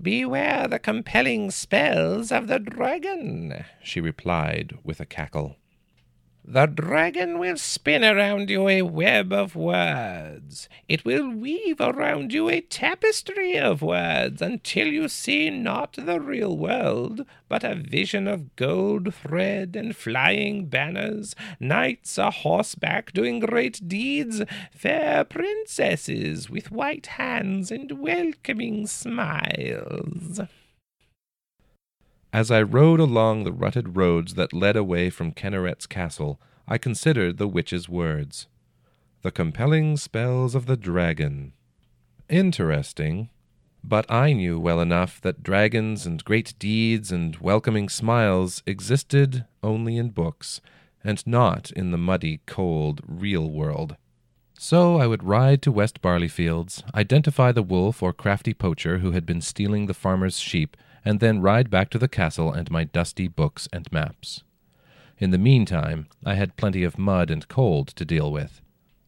Beware 0.00 0.68
the 0.68 0.78
compelling 0.78 1.50
spells 1.50 2.30
of 2.30 2.48
the 2.48 2.58
dragon, 2.58 3.64
she 3.82 4.00
replied 4.00 4.76
with 4.84 5.00
a 5.00 5.06
cackle. 5.06 5.56
The 6.48 6.66
dragon 6.66 7.40
will 7.40 7.56
spin 7.56 8.04
around 8.04 8.50
you 8.50 8.68
a 8.68 8.82
web 8.82 9.32
of 9.32 9.56
words. 9.56 10.68
It 10.88 11.04
will 11.04 11.28
weave 11.28 11.80
around 11.80 12.32
you 12.32 12.48
a 12.48 12.60
tapestry 12.60 13.58
of 13.58 13.82
words 13.82 14.40
until 14.40 14.86
you 14.86 15.08
see 15.08 15.50
not 15.50 15.94
the 15.94 16.20
real 16.20 16.56
world, 16.56 17.26
but 17.48 17.64
a 17.64 17.74
vision 17.74 18.28
of 18.28 18.54
gold 18.54 19.12
thread 19.12 19.74
and 19.74 19.96
flying 19.96 20.66
banners, 20.66 21.34
knights 21.58 22.16
a 22.16 22.30
horseback 22.30 23.12
doing 23.12 23.40
great 23.40 23.88
deeds, 23.88 24.40
fair 24.70 25.24
princesses 25.24 26.48
with 26.48 26.70
white 26.70 27.06
hands 27.06 27.72
and 27.72 27.98
welcoming 27.98 28.86
smiles. 28.86 30.40
As 32.32 32.50
I 32.50 32.62
rode 32.62 33.00
along 33.00 33.44
the 33.44 33.52
rutted 33.52 33.96
roads 33.96 34.34
that 34.34 34.52
led 34.52 34.76
away 34.76 35.10
from 35.10 35.32
Kinneret's 35.32 35.86
castle, 35.86 36.40
I 36.68 36.78
considered 36.78 37.38
the 37.38 37.48
witch's 37.48 37.88
words. 37.88 38.46
The 39.22 39.30
compelling 39.30 39.96
spells 39.96 40.54
of 40.54 40.66
the 40.66 40.76
dragon. 40.76 41.52
Interesting. 42.28 43.30
But 43.82 44.10
I 44.10 44.32
knew 44.32 44.58
well 44.58 44.80
enough 44.80 45.20
that 45.20 45.44
dragons 45.44 46.06
and 46.06 46.24
great 46.24 46.54
deeds 46.58 47.12
and 47.12 47.36
welcoming 47.36 47.88
smiles 47.88 48.62
existed 48.66 49.44
only 49.62 49.96
in 49.96 50.10
books, 50.10 50.60
and 51.04 51.24
not 51.24 51.70
in 51.70 51.92
the 51.92 51.98
muddy, 51.98 52.40
cold, 52.46 53.00
real 53.06 53.48
world. 53.48 53.96
So 54.58 54.98
I 54.98 55.06
would 55.06 55.22
ride 55.22 55.62
to 55.62 55.72
West 55.72 56.02
Barleyfields, 56.02 56.82
identify 56.94 57.52
the 57.52 57.62
wolf 57.62 58.02
or 58.02 58.12
crafty 58.12 58.54
poacher 58.54 58.98
who 58.98 59.12
had 59.12 59.24
been 59.24 59.40
stealing 59.40 59.86
the 59.86 59.94
farmer's 59.94 60.40
sheep, 60.40 60.76
and 61.06 61.20
then 61.20 61.40
ride 61.40 61.70
back 61.70 61.88
to 61.88 61.98
the 61.98 62.08
castle 62.08 62.52
and 62.52 62.68
my 62.68 62.82
dusty 62.82 63.28
books 63.28 63.68
and 63.72 63.90
maps. 63.92 64.42
In 65.18 65.30
the 65.30 65.38
meantime, 65.38 66.08
I 66.24 66.34
had 66.34 66.56
plenty 66.56 66.82
of 66.82 66.98
mud 66.98 67.30
and 67.30 67.46
cold 67.46 67.86
to 67.94 68.04
deal 68.04 68.32
with. 68.32 68.60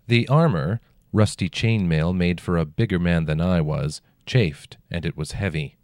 The 0.06 0.28
armor, 0.28 0.80
rusty 1.12 1.50
chainmail 1.50 2.14
made 2.14 2.40
for 2.40 2.56
a 2.56 2.64
bigger 2.64 3.00
man 3.00 3.24
than 3.24 3.40
I 3.40 3.60
was, 3.60 4.00
chafed, 4.26 4.76
and 4.88 5.04
it 5.04 5.16
was 5.16 5.32
heavy. 5.32 5.76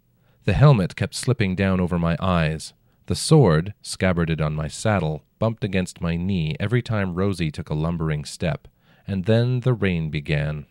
The 0.45 0.53
helmet 0.53 0.95
kept 0.95 1.15
slipping 1.15 1.53
down 1.53 1.81
over 1.81 1.99
my 1.99 2.15
eyes. 2.21 2.73
The 3.07 3.15
sword, 3.15 3.73
scabbarded 3.81 4.39
on 4.39 4.55
my 4.55 4.69
saddle, 4.69 5.23
bumped 5.37 5.65
against 5.65 5.99
my 5.99 6.15
knee 6.15 6.55
every 6.61 6.81
time 6.81 7.13
Rosie 7.13 7.51
took 7.51 7.69
a 7.69 7.75
lumbering 7.75 8.23
step, 8.23 8.69
and 9.05 9.25
then 9.25 9.59
the 9.59 9.73
rain 9.73 10.09
began. 10.09 10.65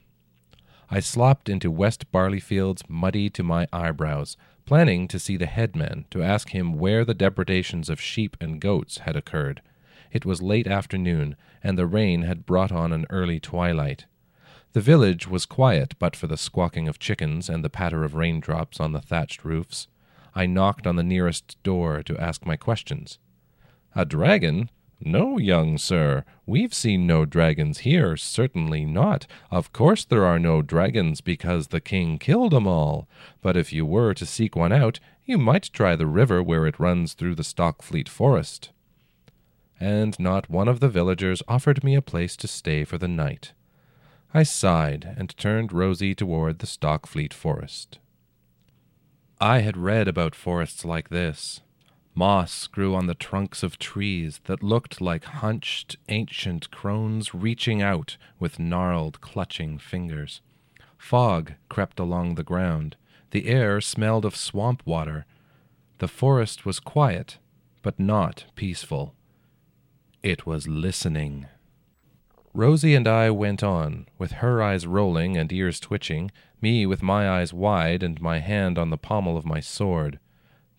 I 0.90 1.00
slopped 1.00 1.48
into 1.48 1.70
West 1.70 2.10
Barleyfields 2.12 2.82
muddy 2.88 3.28
to 3.30 3.42
my 3.42 3.66
eyebrows, 3.72 4.36
planning 4.64 5.06
to 5.08 5.18
see 5.18 5.36
the 5.36 5.46
headman 5.46 6.06
to 6.10 6.22
ask 6.22 6.50
him 6.50 6.78
where 6.78 7.04
the 7.04 7.14
depredations 7.14 7.88
of 7.88 8.00
sheep 8.00 8.36
and 8.40 8.60
goats 8.60 8.98
had 8.98 9.16
occurred. 9.16 9.60
It 10.10 10.24
was 10.24 10.42
late 10.42 10.66
afternoon, 10.66 11.36
and 11.62 11.76
the 11.76 11.86
rain 11.86 12.22
had 12.22 12.46
brought 12.46 12.72
on 12.72 12.92
an 12.92 13.06
early 13.10 13.40
twilight. 13.40 14.06
The 14.72 14.80
village 14.80 15.28
was 15.28 15.46
quiet 15.46 15.94
but 15.98 16.16
for 16.16 16.26
the 16.26 16.36
squawking 16.36 16.88
of 16.88 16.98
chickens 16.98 17.48
and 17.48 17.64
the 17.64 17.70
patter 17.70 18.04
of 18.04 18.14
raindrops 18.14 18.80
on 18.80 18.92
the 18.92 19.00
thatched 19.00 19.44
roofs. 19.44 19.88
I 20.34 20.46
knocked 20.46 20.86
on 20.86 20.96
the 20.96 21.02
nearest 21.02 21.62
door 21.62 22.02
to 22.02 22.18
ask 22.18 22.44
my 22.44 22.56
questions. 22.56 23.18
A 23.94 24.04
dragon? 24.04 24.70
No, 25.00 25.38
young 25.38 25.76
sir, 25.76 26.24
we've 26.46 26.72
seen 26.72 27.06
no 27.06 27.24
dragons 27.24 27.80
here, 27.80 28.16
certainly 28.16 28.84
not. 28.84 29.26
Of 29.50 29.72
course 29.72 30.04
there 30.04 30.24
are 30.24 30.38
no 30.38 30.62
dragons, 30.62 31.20
because 31.20 31.68
the 31.68 31.80
king 31.80 32.18
killed 32.18 32.54
'em 32.54 32.66
all. 32.66 33.08
But 33.42 33.56
if 33.56 33.72
you 33.72 33.84
were 33.84 34.14
to 34.14 34.24
seek 34.24 34.56
one 34.56 34.72
out, 34.72 35.00
you 35.26 35.36
might 35.36 35.70
try 35.72 35.96
the 35.96 36.06
river 36.06 36.42
where 36.42 36.66
it 36.66 36.80
runs 36.80 37.14
through 37.14 37.34
the 37.34 37.42
Stockfleet 37.42 38.08
forest. 38.08 38.70
And 39.80 40.18
not 40.18 40.48
one 40.48 40.68
of 40.68 40.80
the 40.80 40.88
villagers 40.88 41.42
offered 41.48 41.82
me 41.82 41.94
a 41.94 42.02
place 42.02 42.36
to 42.36 42.48
stay 42.48 42.84
for 42.84 42.96
the 42.96 43.08
night. 43.08 43.52
I 44.32 44.42
sighed 44.42 45.14
and 45.16 45.36
turned 45.36 45.72
Rosie 45.72 46.14
toward 46.14 46.58
the 46.58 46.66
Stockfleet 46.66 47.32
forest. 47.32 47.98
I 49.40 49.58
had 49.60 49.76
read 49.76 50.08
about 50.08 50.34
forests 50.34 50.84
like 50.84 51.08
this, 51.08 51.60
Moss 52.16 52.68
grew 52.68 52.94
on 52.94 53.06
the 53.06 53.14
trunks 53.14 53.64
of 53.64 53.78
trees 53.78 54.40
that 54.44 54.62
looked 54.62 55.00
like 55.00 55.24
hunched 55.24 55.96
ancient 56.08 56.70
crones 56.70 57.34
reaching 57.34 57.82
out 57.82 58.16
with 58.38 58.60
gnarled, 58.60 59.20
clutching 59.20 59.78
fingers. 59.78 60.40
Fog 60.96 61.54
crept 61.68 61.98
along 61.98 62.36
the 62.36 62.44
ground. 62.44 62.96
The 63.32 63.48
air 63.48 63.80
smelled 63.80 64.24
of 64.24 64.36
swamp 64.36 64.82
water. 64.86 65.26
The 65.98 66.08
forest 66.08 66.64
was 66.64 66.78
quiet, 66.78 67.38
but 67.82 67.98
not 67.98 68.46
peaceful. 68.54 69.14
It 70.22 70.46
was 70.46 70.68
listening. 70.68 71.48
Rosie 72.52 72.94
and 72.94 73.08
I 73.08 73.30
went 73.30 73.64
on, 73.64 74.06
with 74.16 74.32
her 74.32 74.62
eyes 74.62 74.86
rolling 74.86 75.36
and 75.36 75.52
ears 75.52 75.80
twitching, 75.80 76.30
me 76.60 76.86
with 76.86 77.02
my 77.02 77.28
eyes 77.28 77.52
wide 77.52 78.04
and 78.04 78.20
my 78.20 78.38
hand 78.38 78.78
on 78.78 78.90
the 78.90 78.96
pommel 78.96 79.36
of 79.36 79.44
my 79.44 79.58
sword. 79.58 80.20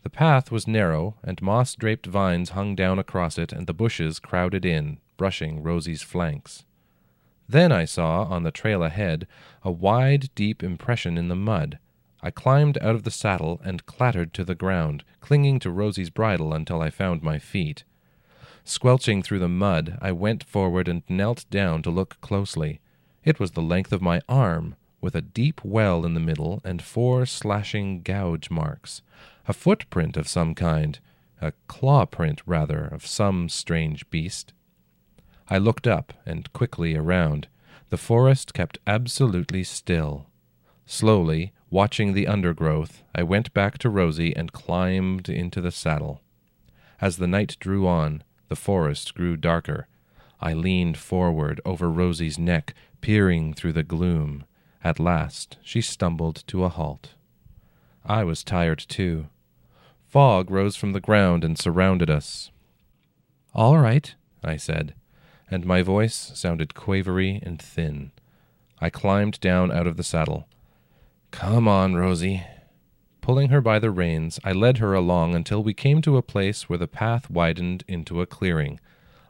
The 0.06 0.12
path 0.12 0.52
was 0.52 0.68
narrow, 0.68 1.16
and 1.24 1.42
moss 1.42 1.74
draped 1.74 2.06
vines 2.06 2.52
hung 2.52 2.76
down 2.76 3.00
across 3.00 3.40
it, 3.40 3.52
and 3.52 3.66
the 3.66 3.74
bushes 3.74 4.20
crowded 4.20 4.64
in, 4.64 5.00
brushing 5.18 5.64
Rosie's 5.64 6.04
flanks. 6.04 6.64
Then 7.50 7.72
I 7.72 7.86
saw, 7.86 8.26
on 8.26 8.44
the 8.44 8.52
trail 8.52 8.84
ahead, 8.84 9.26
a 9.64 9.72
wide, 9.72 10.30
deep 10.36 10.62
impression 10.62 11.18
in 11.18 11.28
the 11.28 11.36
mud. 11.36 11.80
I 12.22 12.30
climbed 12.30 12.78
out 12.84 12.94
of 12.94 13.02
the 13.02 13.10
saddle 13.10 13.60
and 13.64 13.88
clattered 13.88 14.32
to 14.36 14.46
the 14.46 14.54
ground, 14.54 15.04
clinging 15.22 15.58
to 15.62 15.72
Rosie's 15.72 16.12
bridle 16.12 16.54
until 16.54 16.84
I 16.84 16.92
found 16.92 17.24
my 17.24 17.40
feet. 17.40 17.84
Squelching 18.64 19.24
through 19.24 19.40
the 19.40 19.50
mud, 19.50 19.98
I 20.04 20.12
went 20.12 20.44
forward 20.44 20.88
and 20.88 21.02
knelt 21.10 21.50
down 21.50 21.82
to 21.82 21.90
look 21.90 22.22
closely. 22.22 22.80
It 23.24 23.40
was 23.40 23.52
the 23.52 23.64
length 23.64 23.92
of 23.92 24.04
my 24.04 24.22
arm, 24.30 24.76
with 25.06 25.14
a 25.14 25.22
deep 25.22 25.62
well 25.64 26.04
in 26.04 26.16
the 26.16 26.20
middle 26.20 26.60
and 26.66 26.82
four 26.82 27.28
slashing 27.28 28.02
gouge 28.02 28.50
marks 28.50 29.04
a 29.48 29.54
footprint 29.54 30.18
of 30.18 30.28
some 30.28 30.56
kind, 30.56 30.98
a 31.40 31.54
claw 31.68 32.08
print, 32.08 32.42
rather, 32.48 32.86
of 32.86 33.06
some 33.06 33.48
strange 33.48 34.10
beast. 34.10 34.52
I 35.48 35.60
looked 35.60 35.86
up 35.86 36.12
and 36.26 36.52
quickly 36.54 36.96
around. 36.96 37.48
The 37.92 37.98
forest 37.98 38.56
kept 38.56 38.80
absolutely 38.88 39.64
still. 39.64 40.26
Slowly, 40.88 41.54
watching 41.70 42.14
the 42.14 42.26
undergrowth, 42.26 43.04
I 43.14 43.22
went 43.22 43.54
back 43.54 43.78
to 43.80 43.92
Rosie 43.92 44.36
and 44.36 44.52
climbed 44.52 45.30
into 45.30 45.62
the 45.62 45.70
saddle. 45.70 46.22
As 47.00 47.18
the 47.18 47.28
night 47.28 47.58
drew 47.60 47.86
on, 47.86 48.24
the 48.50 48.56
forest 48.56 49.14
grew 49.14 49.38
darker. 49.38 49.88
I 50.42 50.54
leaned 50.54 50.98
forward 50.98 51.62
over 51.64 51.92
Rosie's 51.92 52.40
neck, 52.40 52.74
peering 53.02 53.54
through 53.54 53.74
the 53.74 53.84
gloom. 53.84 54.46
At 54.86 55.00
last 55.00 55.58
she 55.64 55.82
stumbled 55.82 56.44
to 56.46 56.64
a 56.64 56.70
halt. 56.70 57.16
I 58.06 58.24
was 58.24 58.44
tired 58.44 58.78
too. 58.78 59.26
Fog 60.08 60.52
rose 60.52 60.76
from 60.76 60.94
the 60.94 61.00
ground 61.00 61.44
and 61.44 61.58
surrounded 61.58 62.08
us. 62.08 62.52
All 63.56 63.80
right, 63.80 64.14
I 64.44 64.58
said, 64.58 64.94
and 65.50 65.66
my 65.66 65.82
voice 65.82 66.32
sounded 66.36 66.76
quavery 66.76 67.40
and 67.42 67.60
thin. 67.60 68.12
I 68.80 68.92
climbed 68.92 69.40
down 69.40 69.72
out 69.72 69.88
of 69.88 69.98
the 69.98 70.04
saddle. 70.04 70.48
Come 71.32 71.68
on, 71.68 71.96
Rosie. 71.96 72.44
Pulling 73.22 73.50
her 73.50 73.62
by 73.62 73.80
the 73.80 73.90
reins, 73.90 74.40
I 74.44 74.52
led 74.52 74.78
her 74.78 74.94
along 74.94 75.34
until 75.34 75.64
we 75.64 75.74
came 75.74 76.04
to 76.04 76.16
a 76.16 76.22
place 76.22 76.70
where 76.70 76.78
the 76.78 76.88
path 76.88 77.28
widened 77.32 77.84
into 77.88 78.22
a 78.22 78.28
clearing. 78.28 78.80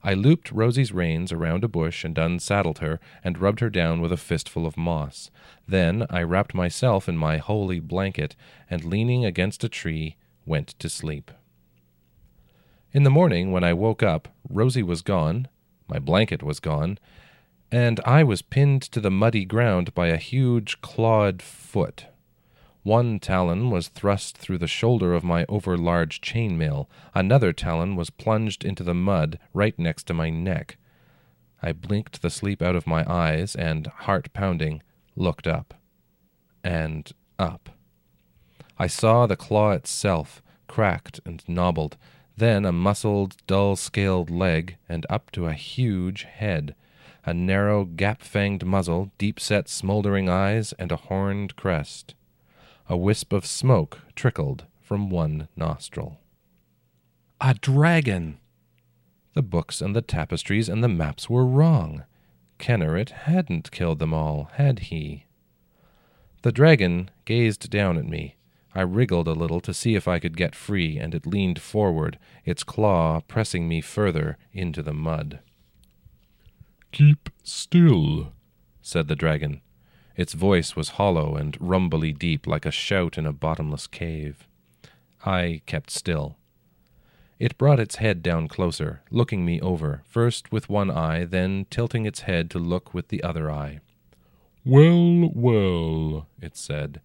I 0.08 0.14
looped 0.14 0.52
Rosie's 0.52 0.92
reins 0.92 1.32
around 1.32 1.64
a 1.64 1.68
bush 1.68 2.04
and 2.04 2.16
unsaddled 2.16 2.78
her 2.78 3.00
and 3.24 3.40
rubbed 3.40 3.60
her 3.60 3.72
down 3.72 4.02
with 4.02 4.12
a 4.12 4.18
fistful 4.18 4.68
of 4.68 4.78
moss. 4.78 5.32
Then 5.68 6.06
I 6.12 6.22
wrapped 6.22 6.54
myself 6.54 7.10
in 7.10 7.18
my 7.18 7.38
holy 7.38 7.80
blanket 7.80 8.36
and, 8.70 8.84
leaning 8.84 9.26
against 9.26 9.64
a 9.64 9.70
tree, 9.70 10.18
went 10.46 10.68
to 10.78 10.90
sleep. 10.90 11.32
In 12.92 13.02
the 13.02 13.10
morning, 13.10 13.52
when 13.52 13.64
I 13.64 13.74
woke 13.74 14.04
up, 14.04 14.28
Rosie 14.48 14.84
was 14.84 15.02
gone, 15.02 15.48
my 15.88 15.98
blanket 15.98 16.44
was 16.44 16.60
gone, 16.60 17.00
and 17.72 18.00
I 18.06 18.24
was 18.24 18.44
pinned 18.44 18.84
to 18.84 19.02
the 19.02 19.10
muddy 19.10 19.44
ground 19.44 19.96
by 19.96 20.10
a 20.10 20.18
huge 20.18 20.82
clawed 20.82 21.42
foot. 21.42 22.06
One 22.86 23.18
talon 23.18 23.72
was 23.72 23.88
thrust 23.88 24.38
through 24.38 24.60
the 24.60 24.68
shoulder 24.68 25.16
of 25.16 25.24
my 25.24 25.44
overlarge 25.46 26.22
chainmail. 26.22 26.86
Another 27.16 27.52
talon 27.52 27.96
was 27.96 28.12
plunged 28.12 28.64
into 28.64 28.84
the 28.84 28.94
mud 28.94 29.40
right 29.56 29.74
next 29.80 30.04
to 30.04 30.14
my 30.14 30.30
neck. 30.30 30.78
I 31.64 31.72
blinked 31.72 32.22
the 32.22 32.30
sleep 32.30 32.62
out 32.62 32.76
of 32.76 32.86
my 32.86 33.04
eyes 33.12 33.56
and, 33.56 33.88
heart 33.88 34.32
pounding, 34.34 34.84
looked 35.16 35.48
up. 35.48 35.74
And 36.64 37.12
up. 37.40 37.72
I 38.78 38.86
saw 38.86 39.26
the 39.26 39.36
claw 39.36 39.72
itself, 39.72 40.44
cracked 40.68 41.20
and 41.26 41.44
knobbled, 41.48 41.98
then 42.38 42.66
a 42.66 42.72
muscled, 42.72 43.38
dull 43.48 43.76
scaled 43.76 44.30
leg, 44.30 44.78
and 44.88 45.08
up 45.10 45.32
to 45.32 45.48
a 45.48 45.54
huge 45.54 46.26
head, 46.26 46.76
a 47.26 47.34
narrow, 47.34 47.84
gap 47.84 48.22
fanged 48.22 48.64
muzzle, 48.64 49.12
deep 49.18 49.40
set, 49.40 49.68
smouldering 49.70 50.30
eyes, 50.30 50.72
and 50.74 50.92
a 50.92 50.98
horned 50.98 51.56
crest. 51.56 52.14
A 52.88 52.96
wisp 52.96 53.34
of 53.34 53.46
smoke 53.46 54.02
trickled 54.16 54.66
from 54.80 55.10
one 55.10 55.48
nostril. 55.56 56.20
A 57.42 57.56
dragon! 57.56 58.38
The 59.34 59.42
books 59.42 59.82
and 59.82 59.96
the 59.96 60.02
tapestries 60.02 60.70
and 60.70 60.84
the 60.84 60.88
maps 60.88 61.30
were 61.30 61.46
wrong. 61.46 62.04
Kynareth 62.60 63.10
hadn't 63.10 63.72
killed 63.72 64.00
them 64.00 64.14
all, 64.14 64.50
had 64.54 64.80
he? 64.80 65.26
The 66.44 66.52
dragon 66.52 67.10
gazed 67.26 67.70
down 67.70 67.98
at 67.98 68.06
me. 68.06 68.36
I 68.76 68.82
wriggled 68.82 69.28
a 69.28 69.34
little 69.34 69.62
to 69.62 69.74
see 69.74 69.96
if 69.96 70.08
I 70.08 70.20
could 70.20 70.38
get 70.38 70.54
free, 70.54 70.98
and 71.00 71.16
it 71.16 71.26
leaned 71.26 71.60
forward, 71.60 72.20
its 72.44 72.64
claw 72.64 73.22
pressing 73.22 73.68
me 73.68 73.82
further 73.82 74.38
into 74.54 74.84
the 74.84 74.94
mud. 74.94 75.40
Keep 76.92 77.30
still, 77.44 78.34
said 78.82 79.08
the 79.08 79.16
dragon. 79.16 79.62
Its 80.16 80.34
voice 80.34 80.76
was 80.76 80.90
hollow 80.90 81.36
and 81.36 81.58
rumbly 81.60 82.14
deep, 82.14 82.48
like 82.48 82.66
a 82.66 82.72
shout 82.72 83.18
in 83.18 83.26
a 83.26 83.34
bottomless 83.34 83.88
cave. 83.88 84.48
I 85.26 85.62
kept 85.66 85.92
still. 85.92 86.38
It 87.38 87.58
brought 87.58 87.82
its 87.82 87.98
head 87.98 88.24
down 88.24 88.48
closer, 88.48 89.02
looking 89.12 89.46
me 89.46 89.60
over, 89.60 90.04
first 90.06 90.52
with 90.52 90.70
one 90.70 90.90
eye, 90.90 91.26
then 91.26 91.66
tilting 91.70 92.06
its 92.06 92.22
head 92.22 92.50
to 92.52 92.60
look 92.60 92.94
with 92.94 93.10
the 93.10 93.22
other 93.24 93.52
eye. 93.52 93.82
Well, 94.64 95.30
well, 95.34 96.28
it 96.42 96.56
said, 96.56 97.02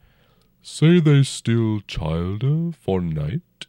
say 0.63 1.01
they 1.01 1.25
still 1.25 1.81
childe 1.81 2.45
uh, 2.45 2.73
for 2.79 3.01
knight? 3.01 3.67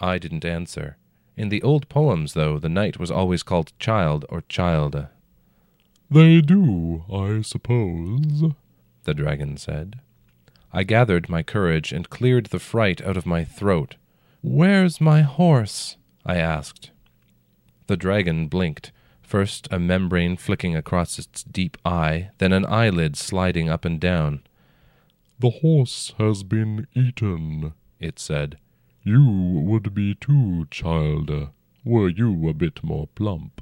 I 0.00 0.18
didn't 0.18 0.44
answer. 0.44 0.96
In 1.36 1.50
the 1.50 1.62
old 1.62 1.88
poems, 1.88 2.34
though, 2.34 2.58
the 2.58 2.68
knight 2.68 2.98
was 2.98 3.10
always 3.10 3.42
called 3.42 3.72
child 3.78 4.24
or 4.28 4.42
childe. 4.48 5.06
They 6.14 6.40
do, 6.40 7.02
I 7.12 7.42
suppose, 7.42 8.44
the 9.02 9.14
dragon 9.14 9.56
said. 9.56 9.98
I 10.72 10.84
gathered 10.84 11.28
my 11.28 11.42
courage 11.42 11.90
and 11.90 12.08
cleared 12.08 12.46
the 12.46 12.60
fright 12.60 13.02
out 13.02 13.16
of 13.16 13.26
my 13.26 13.42
throat. 13.42 13.96
Where's 14.40 15.00
my 15.00 15.22
horse? 15.22 15.96
I 16.24 16.36
asked. 16.36 16.92
The 17.88 17.96
dragon 17.96 18.46
blinked, 18.46 18.92
first 19.22 19.66
a 19.72 19.80
membrane 19.80 20.36
flicking 20.36 20.76
across 20.76 21.18
its 21.18 21.42
deep 21.42 21.76
eye, 21.84 22.30
then 22.38 22.52
an 22.52 22.64
eyelid 22.66 23.16
sliding 23.16 23.68
up 23.68 23.84
and 23.84 23.98
down. 23.98 24.44
The 25.40 25.50
horse 25.50 26.14
has 26.18 26.44
been 26.44 26.86
eaten, 26.94 27.72
it 27.98 28.20
said. 28.20 28.58
You 29.02 29.24
would 29.66 29.92
be 29.92 30.14
too, 30.14 30.68
child, 30.70 31.48
were 31.84 32.08
you 32.08 32.48
a 32.48 32.54
bit 32.54 32.84
more 32.84 33.08
plump. 33.16 33.60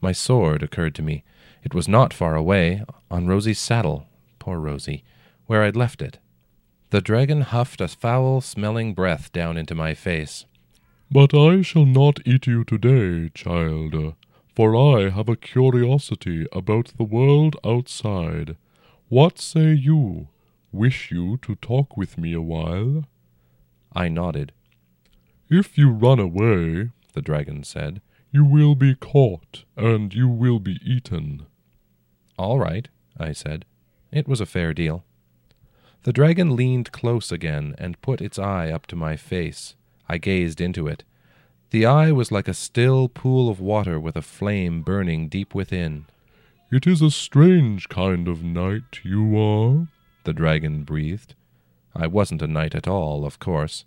My 0.00 0.12
sword 0.12 0.62
occurred 0.62 0.94
to 0.94 1.02
me. 1.02 1.24
It 1.66 1.74
was 1.74 1.88
not 1.88 2.14
far 2.14 2.36
away, 2.36 2.84
on 3.10 3.26
Rosie's 3.26 3.58
saddle, 3.58 4.06
poor 4.38 4.60
Rosie, 4.60 5.02
where 5.46 5.64
I'd 5.64 5.74
left 5.74 6.00
it. 6.00 6.20
The 6.90 7.00
dragon 7.00 7.40
huffed 7.40 7.80
a 7.80 7.88
foul 7.88 8.40
smelling 8.40 8.94
breath 8.94 9.32
down 9.32 9.56
into 9.56 9.74
my 9.74 9.92
face. 9.92 10.44
But 11.10 11.34
I 11.34 11.62
shall 11.62 11.84
not 11.84 12.20
eat 12.24 12.46
you 12.46 12.62
today, 12.62 13.32
child, 13.34 14.14
for 14.54 14.76
I 14.76 15.10
have 15.10 15.28
a 15.28 15.34
curiosity 15.34 16.46
about 16.52 16.92
the 16.96 17.02
world 17.02 17.56
outside. 17.64 18.56
What 19.08 19.40
say 19.40 19.72
you? 19.72 20.28
Wish 20.70 21.10
you 21.10 21.36
to 21.38 21.56
talk 21.56 21.96
with 21.96 22.16
me 22.16 22.32
a 22.32 22.40
while? 22.40 23.06
I 23.92 24.06
nodded. 24.06 24.52
If 25.50 25.76
you 25.76 25.90
run 25.90 26.20
away, 26.20 26.90
the 27.14 27.22
dragon 27.22 27.64
said, 27.64 28.00
you 28.30 28.44
will 28.44 28.76
be 28.76 28.94
caught, 28.94 29.64
and 29.76 30.14
you 30.14 30.28
will 30.28 30.60
be 30.60 30.78
eaten. 30.84 31.46
All 32.38 32.58
right, 32.58 32.88
I 33.18 33.32
said. 33.32 33.64
It 34.12 34.28
was 34.28 34.40
a 34.40 34.46
fair 34.46 34.74
deal. 34.74 35.04
The 36.02 36.12
dragon 36.12 36.54
leaned 36.54 36.92
close 36.92 37.32
again 37.32 37.74
and 37.78 38.00
put 38.00 38.20
its 38.20 38.38
eye 38.38 38.70
up 38.70 38.86
to 38.86 38.96
my 38.96 39.16
face. 39.16 39.74
I 40.08 40.18
gazed 40.18 40.60
into 40.60 40.86
it. 40.86 41.02
The 41.70 41.84
eye 41.84 42.12
was 42.12 42.30
like 42.30 42.46
a 42.46 42.54
still 42.54 43.08
pool 43.08 43.48
of 43.50 43.58
water 43.58 43.98
with 43.98 44.16
a 44.16 44.22
flame 44.22 44.82
burning 44.82 45.28
deep 45.28 45.54
within. 45.54 46.06
It 46.70 46.86
is 46.86 47.02
a 47.02 47.10
strange 47.10 47.88
kind 47.88 48.28
of 48.28 48.44
knight 48.44 49.00
you 49.02 49.36
are, 49.36 49.88
the 50.24 50.32
dragon 50.32 50.84
breathed. 50.84 51.34
I 51.94 52.06
wasn't 52.06 52.42
a 52.42 52.46
knight 52.46 52.74
at 52.74 52.86
all, 52.86 53.24
of 53.24 53.38
course. 53.38 53.84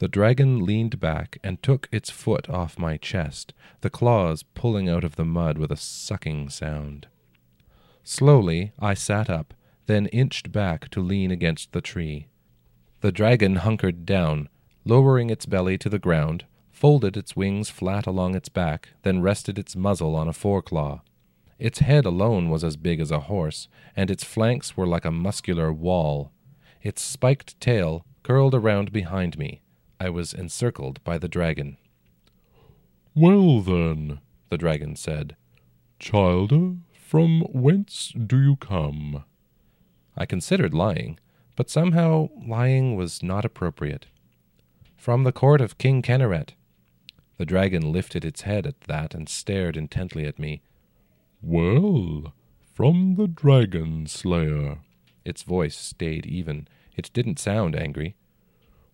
The 0.00 0.08
dragon 0.08 0.64
leaned 0.64 0.98
back 0.98 1.38
and 1.44 1.62
took 1.62 1.88
its 1.92 2.10
foot 2.10 2.50
off 2.50 2.78
my 2.78 2.96
chest, 2.96 3.52
the 3.80 3.90
claws 3.90 4.42
pulling 4.42 4.88
out 4.88 5.04
of 5.04 5.16
the 5.16 5.24
mud 5.24 5.56
with 5.56 5.70
a 5.70 5.76
sucking 5.76 6.50
sound. 6.50 7.06
Slowly 8.04 8.72
I 8.78 8.94
sat 8.94 9.28
up 9.28 9.54
then 9.86 10.06
inched 10.06 10.50
back 10.52 10.88
to 10.90 11.00
lean 11.00 11.30
against 11.30 11.72
the 11.72 11.80
tree. 11.80 12.28
The 13.00 13.12
dragon 13.12 13.56
hunkered 13.56 14.06
down, 14.06 14.48
lowering 14.84 15.30
its 15.30 15.46
belly 15.46 15.76
to 15.78 15.88
the 15.88 15.98
ground, 15.98 16.44
folded 16.70 17.16
its 17.16 17.36
wings 17.36 17.70
flat 17.70 18.06
along 18.06 18.34
its 18.34 18.48
back, 18.48 18.90
then 19.02 19.20
rested 19.20 19.58
its 19.58 19.76
muzzle 19.76 20.16
on 20.16 20.28
a 20.28 20.32
foreclaw. 20.32 21.00
Its 21.58 21.78
head 21.80 22.04
alone 22.04 22.50
was 22.50 22.64
as 22.64 22.76
big 22.76 23.00
as 23.00 23.10
a 23.10 23.20
horse, 23.20 23.68
and 23.94 24.10
its 24.10 24.24
flanks 24.24 24.76
were 24.76 24.86
like 24.86 25.04
a 25.04 25.10
muscular 25.10 25.72
wall. 25.72 26.32
Its 26.82 27.02
spiked 27.02 27.58
tail 27.60 28.04
curled 28.22 28.54
around 28.54 28.92
behind 28.92 29.38
me. 29.38 29.60
I 30.00 30.10
was 30.10 30.34
encircled 30.34 31.02
by 31.04 31.18
the 31.18 31.28
dragon. 31.28 31.76
Well, 33.14 33.60
then, 33.60 34.20
the 34.48 34.58
dragon 34.58 34.96
said, 34.96 35.36
Childe, 36.00 36.78
from 37.14 37.42
whence 37.42 38.12
do 38.26 38.42
you 38.42 38.56
come? 38.56 39.22
I 40.16 40.26
considered 40.26 40.74
lying, 40.74 41.20
but 41.54 41.70
somehow 41.70 42.28
lying 42.44 42.96
was 42.96 43.22
not 43.22 43.44
appropriate. 43.44 44.06
From 44.96 45.22
the 45.22 45.30
court 45.30 45.60
of 45.60 45.78
King 45.78 46.02
Kynareth. 46.02 46.54
The 47.36 47.46
dragon 47.46 47.92
lifted 47.92 48.24
its 48.24 48.40
head 48.40 48.66
at 48.66 48.80
that 48.88 49.14
and 49.14 49.28
stared 49.28 49.76
intently 49.76 50.24
at 50.24 50.40
me. 50.40 50.62
Well, 51.40 52.32
from 52.72 53.14
the 53.14 53.28
dragon 53.28 54.08
slayer. 54.08 54.78
Its 55.24 55.44
voice 55.44 55.76
stayed 55.76 56.26
even. 56.26 56.66
It 56.96 57.10
didn't 57.12 57.38
sound 57.38 57.76
angry. 57.76 58.16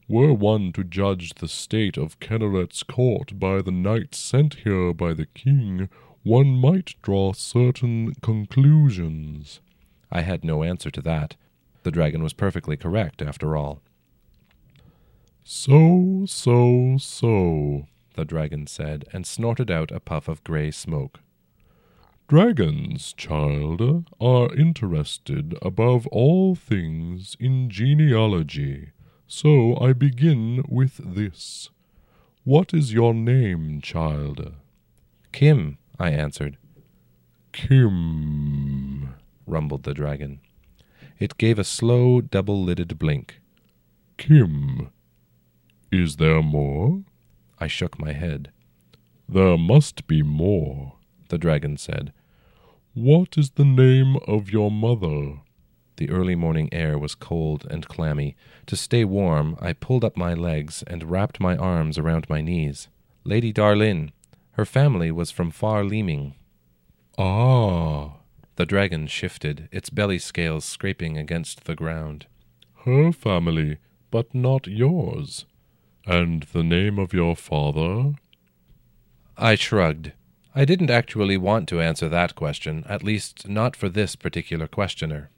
Were 0.09 0.35
one 0.35 0.73
to 0.73 0.85
judge 0.85 1.37
the 1.37 1.49
state 1.49 1.97
of 1.97 2.21
Kynareth's 2.21 2.83
court 2.83 3.39
by 3.39 3.63
the 3.63 3.71
knights 3.71 4.19
sent 4.19 4.57
here 4.57 4.93
by 4.93 5.15
the 5.15 5.25
king, 5.27 5.89
one 6.23 6.49
might 6.49 6.95
draw 7.03 7.33
certain 7.33 8.15
conclusions. 8.23 9.61
I 10.11 10.21
had 10.23 10.45
no 10.45 10.63
answer 10.63 10.91
to 10.91 11.03
that. 11.03 11.37
The 11.83 11.91
dragon 11.91 12.23
was 12.23 12.33
perfectly 12.33 12.77
correct, 12.77 13.23
after 13.23 13.57
all. 13.57 13.81
So, 15.45 16.25
so, 16.27 16.97
so, 16.99 17.87
the 18.15 18.25
dragon 18.25 18.67
said, 18.67 19.07
and 19.13 19.27
snorted 19.27 19.71
out 19.71 19.91
a 19.91 20.01
puff 20.01 20.29
of 20.29 20.45
grey 20.45 20.71
smoke. 20.71 21.21
Dragons, 22.29 23.13
child, 23.15 24.07
are 24.21 24.55
interested 24.55 25.57
above 25.63 26.07
all 26.09 26.55
things 26.55 27.37
in 27.41 27.71
genealogy, 27.71 28.91
so 29.27 29.77
I 29.81 29.95
begin 29.95 30.63
with 30.69 31.01
this. 31.03 31.71
What 32.45 32.73
is 32.73 32.93
your 32.93 33.15
name, 33.15 33.81
child? 33.81 34.53
Kim, 35.33 35.79
I 36.01 36.11
answered. 36.11 36.57
Kim, 37.53 39.15
rumbled 39.47 39.83
the 39.83 39.93
dragon. 39.93 40.41
It 41.19 41.37
gave 41.37 41.59
a 41.59 41.65
slow, 41.65 42.23
double 42.23 42.65
lidded 42.65 42.99
blink. 42.99 43.41
Kim. 44.17 44.91
Is 45.93 46.17
there 46.17 46.43
more? 46.43 47.03
I 47.59 47.67
shook 47.67 47.99
my 47.99 48.13
head. 48.13 48.51
There 49.29 49.59
must 49.59 50.07
be 50.07 50.23
more, 50.23 50.95
the 51.29 51.37
dragon 51.37 51.77
said. 51.77 52.15
What 52.95 53.37
is 53.37 53.51
the 53.51 53.67
name 53.67 54.17
of 54.27 54.51
your 54.51 54.71
mother? 54.71 55.41
The 55.97 56.09
early 56.09 56.35
morning 56.35 56.71
air 56.73 56.99
was 56.99 57.15
cold 57.15 57.67
and 57.71 57.87
clammy. 57.87 58.37
To 58.67 58.77
stay 58.77 59.05
warm, 59.05 59.55
I 59.61 59.75
pulled 59.75 60.05
up 60.05 60.17
my 60.17 60.33
legs 60.33 60.83
and 60.87 61.11
wrapped 61.11 61.41
my 61.41 61.59
arms 61.59 61.99
around 61.99 62.31
my 62.31 62.41
knees. 62.41 62.89
Lady 63.23 63.53
Darlin. 63.53 64.13
Her 64.61 64.67
family 64.67 65.11
was 65.11 65.31
from 65.31 65.51
far 65.51 65.85
Leeming. 65.85 66.35
Ah, 67.17 68.19
the 68.57 68.67
dragon 68.67 69.07
shifted, 69.07 69.71
its 69.73 69.89
belly 69.89 70.19
scales 70.19 70.67
scraping 70.67 71.17
against 71.17 71.65
the 71.65 71.75
ground. 71.75 72.27
her 72.85 73.11
family, 73.11 73.79
but 74.11 74.35
not 74.35 74.67
yours. 74.67 75.47
And 76.05 76.43
the 76.53 76.63
name 76.63 76.99
of 76.99 77.15
your 77.15 77.37
father? 77.37 78.13
I 79.39 79.55
shrugged. 79.55 80.13
I 80.55 80.67
didn't 80.67 80.91
actually 80.91 81.39
want 81.39 81.67
to 81.71 81.81
answer 81.81 82.11
that 82.11 82.35
question, 82.35 82.85
at 82.87 83.03
least 83.03 83.49
not 83.49 83.75
for 83.75 83.89
this 83.89 84.15
particular 84.15 84.67
questioner. 84.67 85.31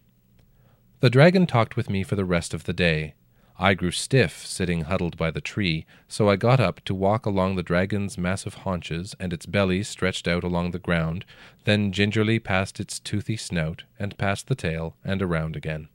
The 0.99 1.11
dragon 1.11 1.47
talked 1.47 1.77
with 1.77 1.89
me 1.89 2.03
for 2.03 2.17
the 2.17 2.25
rest 2.25 2.55
of 2.55 2.65
the 2.65 2.73
day. 2.73 3.15
I 3.59 3.75
grew 3.75 3.91
stiff 3.91 4.45
sitting 4.47 4.83
huddled 4.83 5.17
by 5.17 5.31
the 5.31 5.41
tree, 5.41 5.87
so 6.09 6.29
I 6.29 6.37
got 6.37 6.59
up 6.59 6.81
to 6.85 6.95
walk 6.95 7.27
along 7.27 7.55
the 7.55 7.63
dragon's 7.63 8.19
massive 8.19 8.55
haunches 8.55 9.15
and 9.21 9.33
its 9.33 9.47
belly 9.47 9.83
stretched 9.83 10.27
out 10.27 10.43
along 10.43 10.71
the 10.71 10.79
ground, 10.79 11.25
then 11.65 11.93
gingerly 11.93 12.39
past 12.39 12.81
its 12.81 12.99
toothy 12.99 13.37
snout 13.37 13.85
and 13.99 14.19
past 14.19 14.49
the 14.49 14.55
tail 14.55 14.97
and 15.05 15.23
around 15.23 15.55
again. 15.55 15.89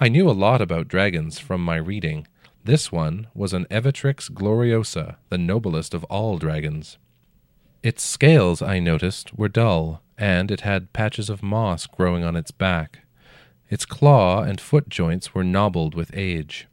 I 0.00 0.08
knew 0.08 0.28
a 0.28 0.32
lot 0.32 0.60
about 0.60 0.88
dragons 0.88 1.38
from 1.38 1.64
my 1.64 1.76
reading. 1.76 2.26
This 2.64 2.90
one 2.90 3.28
was 3.34 3.52
an 3.52 3.66
Evatrix 3.70 4.30
gloriosa, 4.30 5.16
the 5.28 5.38
noblest 5.38 5.94
of 5.94 6.04
all 6.04 6.38
dragons. 6.38 6.98
Its 7.82 8.02
scales, 8.02 8.60
I 8.60 8.80
noticed, 8.80 9.38
were 9.38 9.48
dull, 9.48 10.02
and 10.16 10.50
it 10.50 10.62
had 10.62 10.92
patches 10.92 11.30
of 11.30 11.42
moss 11.42 11.86
growing 11.86 12.24
on 12.24 12.34
its 12.34 12.50
back. 12.50 13.00
Its 13.70 13.84
claw 13.84 14.42
and 14.42 14.60
foot 14.60 14.88
joints 14.88 15.34
were 15.34 15.44
knobbled 15.44 15.94
with 15.94 16.10
age. 16.14 16.66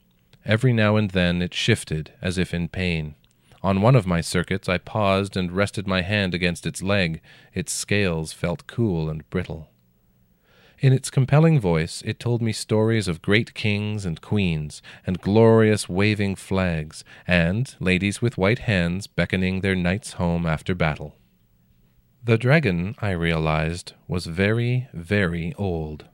Every 0.45 0.73
now 0.73 0.95
and 0.95 1.09
then 1.11 1.41
it 1.41 1.53
shifted, 1.53 2.13
as 2.21 2.37
if 2.37 2.53
in 2.53 2.69
pain. 2.69 3.15
On 3.63 3.81
one 3.81 3.95
of 3.95 4.05
my 4.05 4.21
circuits 4.21 4.69
I 4.69 4.77
paused 4.77 5.35
and 5.35 5.51
rested 5.51 5.87
my 5.87 6.01
hand 6.01 6.35
against 6.35 6.67
its 6.67 6.83
leg. 6.83 7.19
Its 7.53 7.73
scales 7.73 8.31
felt 8.31 8.67
cool 8.67 9.09
and 9.09 9.27
brittle. 9.31 9.69
In 10.79 10.93
its 10.93 11.09
compelling 11.09 11.59
voice, 11.59 12.03
it 12.05 12.19
told 12.19 12.43
me 12.43 12.51
stories 12.51 13.07
of 13.07 13.23
great 13.23 13.55
kings 13.55 14.05
and 14.05 14.21
queens, 14.21 14.83
and 15.07 15.19
glorious 15.19 15.89
waving 15.89 16.35
flags, 16.35 17.03
and 17.25 17.73
ladies 17.79 18.21
with 18.21 18.37
white 18.37 18.59
hands 18.59 19.07
beckoning 19.07 19.61
their 19.61 19.75
knights 19.75 20.13
home 20.13 20.45
after 20.45 20.75
battle. 20.75 21.15
The 22.23 22.37
dragon, 22.37 22.95
I 22.99 23.11
realized, 23.11 23.93
was 24.07 24.27
very, 24.27 24.89
very 24.93 25.55
old. 25.57 26.05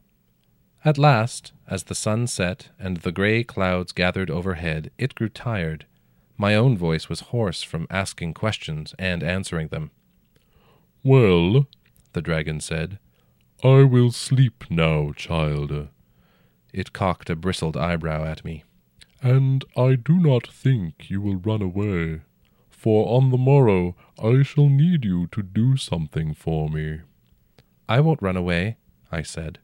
At 0.84 0.98
last, 0.98 1.54
as 1.68 1.84
the 1.84 1.96
sun 1.96 2.26
set 2.26 2.70
and 2.80 2.98
the 2.98 3.12
grey 3.12 3.44
clouds 3.44 3.92
gathered 3.92 4.32
overhead, 4.32 4.90
it 4.98 5.14
grew 5.14 5.30
tired. 5.30 5.86
My 6.38 6.56
own 6.56 6.76
voice 6.76 7.08
was 7.08 7.20
hoarse 7.20 7.62
from 7.62 7.86
asking 7.92 8.34
questions 8.34 8.96
and 8.98 9.22
answering 9.22 9.68
them. 9.68 9.92
Well, 11.04 11.68
the 12.14 12.22
dragon 12.22 12.60
said, 12.60 12.98
I 13.64 13.84
will 13.84 14.12
sleep 14.12 14.64
now, 14.72 15.12
child. 15.16 15.90
It 16.74 16.94
cocked 16.94 17.30
a 17.30 17.36
bristled 17.36 17.78
eyebrow 17.78 18.24
at 18.24 18.44
me. 18.44 18.64
And 19.22 19.64
I 19.78 19.94
do 19.94 20.20
not 20.20 20.48
think 20.48 21.12
you 21.12 21.22
will 21.22 21.36
run 21.36 21.62
away, 21.62 22.22
for 22.72 23.16
on 23.16 23.30
the 23.30 23.38
morrow 23.38 23.96
I 24.18 24.42
shall 24.42 24.68
need 24.68 25.06
you 25.06 25.28
to 25.28 25.44
do 25.44 25.78
something 25.78 26.34
for 26.34 26.70
me. 26.70 27.02
I 27.88 28.00
won't 28.00 28.22
run 28.22 28.38
away, 28.38 28.78
I 29.12 29.22
said. 29.22 29.60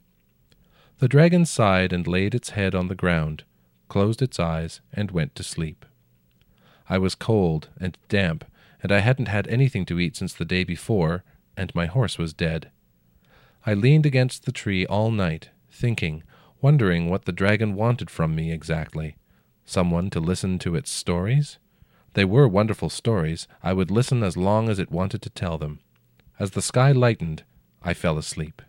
The 0.99 1.07
dragon 1.07 1.45
sighed 1.45 1.93
and 1.93 2.07
laid 2.07 2.33
its 2.33 2.51
head 2.51 2.73
on 2.73 2.87
the 2.87 2.95
ground, 2.95 3.43
closed 3.87 4.21
its 4.21 4.39
eyes, 4.39 4.81
and 4.91 5.11
went 5.11 5.35
to 5.35 5.43
sleep. 5.43 5.85
I 6.89 6.97
was 6.97 7.13
cold 7.13 7.69
and 7.79 7.97
damp, 8.09 8.45
and 8.81 8.91
I 8.91 8.99
hadn't 8.99 9.27
had 9.27 9.47
anything 9.47 9.85
to 9.87 9.99
eat 9.99 10.15
since 10.15 10.33
the 10.33 10.45
day 10.45 10.63
before, 10.63 11.23
and 11.55 11.73
my 11.75 11.85
horse 11.85 12.17
was 12.17 12.33
dead. 12.33 12.71
I 13.65 13.73
leaned 13.75 14.05
against 14.05 14.45
the 14.45 14.51
tree 14.51 14.85
all 14.87 15.11
night, 15.11 15.49
thinking, 15.69 16.23
wondering 16.61 17.09
what 17.09 17.25
the 17.25 17.31
dragon 17.31 17.75
wanted 17.75 18.09
from 18.09 18.33
me 18.33 18.51
exactly. 18.51 19.17
Someone 19.65 20.09
to 20.11 20.19
listen 20.19 20.57
to 20.59 20.75
its 20.75 20.89
stories? 20.89 21.59
They 22.13 22.25
were 22.25 22.47
wonderful 22.47 22.89
stories. 22.89 23.47
I 23.61 23.73
would 23.73 23.91
listen 23.91 24.23
as 24.23 24.37
long 24.37 24.69
as 24.69 24.79
it 24.79 24.89
wanted 24.89 25.21
to 25.21 25.29
tell 25.29 25.59
them. 25.59 25.79
As 26.39 26.51
the 26.51 26.61
sky 26.61 26.91
lightened, 26.91 27.43
I 27.83 27.93
fell 27.93 28.17
asleep. 28.17 28.61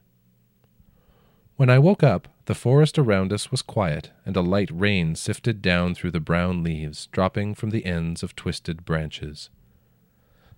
When 1.58 1.68
I 1.68 1.80
woke 1.80 2.04
up, 2.04 2.28
the 2.44 2.54
forest 2.54 3.00
around 3.00 3.32
us 3.32 3.50
was 3.50 3.62
quiet, 3.62 4.12
and 4.24 4.36
a 4.36 4.42
light 4.42 4.70
rain 4.72 5.16
sifted 5.16 5.60
down 5.60 5.96
through 5.96 6.12
the 6.12 6.20
brown 6.20 6.62
leaves, 6.62 7.08
dropping 7.08 7.56
from 7.56 7.70
the 7.70 7.84
ends 7.84 8.22
of 8.22 8.36
twisted 8.36 8.84
branches. 8.84 9.50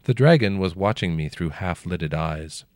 The 0.03 0.13
dragon 0.13 0.59
was 0.59 0.77
watching 0.77 1.17
me 1.17 1.31
through 1.31 1.49
half 1.49 1.87
lidded 1.87 2.13
eyes. 2.13 2.67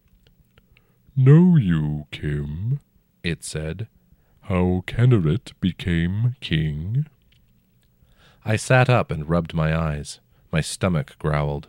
Know 1.14 1.56
you, 1.56 2.06
Kim, 2.10 2.80
it 3.22 3.44
said, 3.44 3.88
how 4.44 4.84
Kynareth 4.86 5.52
became 5.60 6.36
king? 6.40 7.04
I 8.42 8.56
sat 8.56 8.88
up 8.88 9.10
and 9.10 9.28
rubbed 9.28 9.52
my 9.52 9.76
eyes. 9.76 10.20
My 10.50 10.62
stomach 10.62 11.18
growled. 11.18 11.68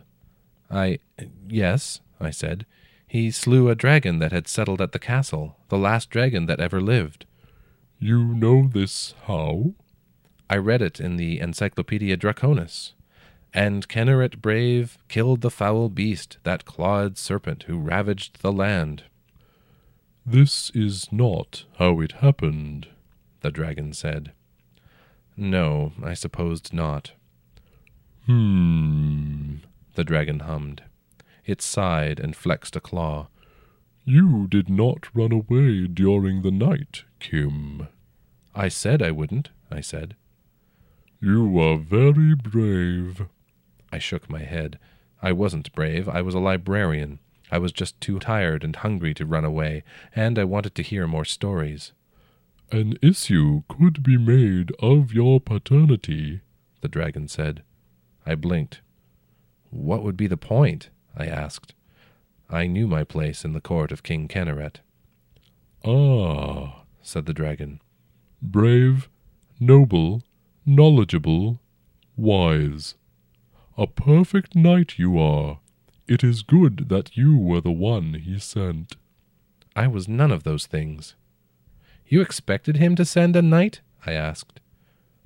I. 0.70 1.00
Yes, 1.46 2.00
I 2.18 2.30
said. 2.30 2.64
He 3.06 3.30
slew 3.30 3.68
a 3.68 3.74
dragon 3.74 4.18
that 4.18 4.32
had 4.32 4.48
settled 4.48 4.80
at 4.80 4.92
the 4.92 4.98
castle, 4.98 5.56
the 5.68 5.78
last 5.78 6.10
dragon 6.10 6.46
that 6.46 6.60
ever 6.60 6.80
lived. 6.80 7.24
You 7.98 8.34
know 8.34 8.68
this 8.68 9.14
how? 9.24 9.74
I 10.50 10.56
read 10.56 10.82
it 10.82 11.00
in 11.00 11.16
the 11.16 11.40
Encyclopedia 11.40 12.16
Draconis. 12.16 12.92
And 13.54 13.88
Kynareth 13.88 14.42
brave 14.42 14.98
killed 15.08 15.40
the 15.40 15.50
foul 15.50 15.88
beast, 15.88 16.38
that 16.42 16.64
clawed 16.64 17.16
serpent 17.16 17.64
who 17.64 17.78
ravaged 17.78 18.42
the 18.42 18.52
land. 18.52 19.04
This 20.26 20.70
is 20.74 21.10
not 21.12 21.64
how 21.78 22.00
it 22.00 22.12
happened, 22.12 22.88
the 23.40 23.50
dragon 23.50 23.92
said. 23.92 24.32
No, 25.36 25.92
I 26.02 26.14
supposed 26.14 26.72
not. 26.72 27.12
Hmm, 28.26 29.56
the 29.94 30.04
dragon 30.04 30.40
hummed. 30.40 30.82
It 31.46 31.62
sighed 31.62 32.18
and 32.18 32.34
flexed 32.34 32.74
a 32.74 32.80
claw. 32.80 33.28
You 34.04 34.48
did 34.48 34.68
not 34.68 35.14
run 35.14 35.32
away 35.32 35.86
during 35.86 36.42
the 36.42 36.50
night, 36.50 37.04
Kim. 37.20 37.86
I 38.52 38.68
said 38.68 39.00
I 39.00 39.12
wouldn't, 39.12 39.50
I 39.70 39.80
said. 39.80 40.16
You 41.20 41.58
are 41.60 41.78
very 41.78 42.34
brave. 42.34 43.26
I 43.92 43.98
shook 43.98 44.28
my 44.28 44.40
head. 44.40 44.78
I 45.22 45.30
wasn't 45.30 45.72
brave. 45.72 46.08
I 46.08 46.20
was 46.20 46.34
a 46.34 46.40
librarian. 46.40 47.20
I 47.50 47.58
was 47.58 47.70
just 47.70 48.00
too 48.00 48.18
tired 48.18 48.64
and 48.64 48.74
hungry 48.74 49.14
to 49.14 49.24
run 49.24 49.44
away, 49.44 49.84
and 50.16 50.38
I 50.38 50.44
wanted 50.44 50.74
to 50.74 50.82
hear 50.82 51.06
more 51.06 51.24
stories. 51.24 51.92
An 52.72 52.98
issue 53.00 53.62
could 53.68 54.02
be 54.02 54.16
made 54.16 54.72
of 54.80 55.12
your 55.12 55.40
paternity, 55.40 56.40
the 56.80 56.88
dragon 56.88 57.28
said. 57.28 57.62
I 58.26 58.34
blinked. 58.34 58.80
What 59.70 60.02
would 60.02 60.16
be 60.16 60.26
the 60.26 60.36
point? 60.36 60.90
I 61.16 61.26
asked. 61.26 61.74
I 62.50 62.66
knew 62.66 62.86
my 62.86 63.04
place 63.04 63.44
in 63.44 63.52
the 63.52 63.60
court 63.60 63.90
of 63.90 64.02
King 64.02 64.28
Kynareth. 64.28 64.76
Ah, 65.84 66.82
said 67.02 67.26
the 67.26 67.32
dragon. 67.32 67.80
Brave, 68.42 69.08
noble, 69.58 70.22
knowledgeable, 70.64 71.60
wise. 72.16 72.94
A 73.78 73.86
perfect 73.86 74.54
knight 74.54 74.98
you 74.98 75.18
are. 75.18 75.58
It 76.08 76.22
is 76.22 76.42
good 76.42 76.88
that 76.88 77.16
you 77.16 77.36
were 77.36 77.60
the 77.60 77.72
one 77.72 78.14
he 78.14 78.38
sent. 78.38 78.96
I 79.74 79.86
was 79.86 80.08
none 80.08 80.30
of 80.30 80.44
those 80.44 80.66
things. 80.66 81.14
You 82.06 82.20
expected 82.20 82.76
him 82.76 82.94
to 82.96 83.04
send 83.04 83.34
a 83.36 83.42
knight? 83.42 83.80
I 84.06 84.12
asked. 84.12 84.60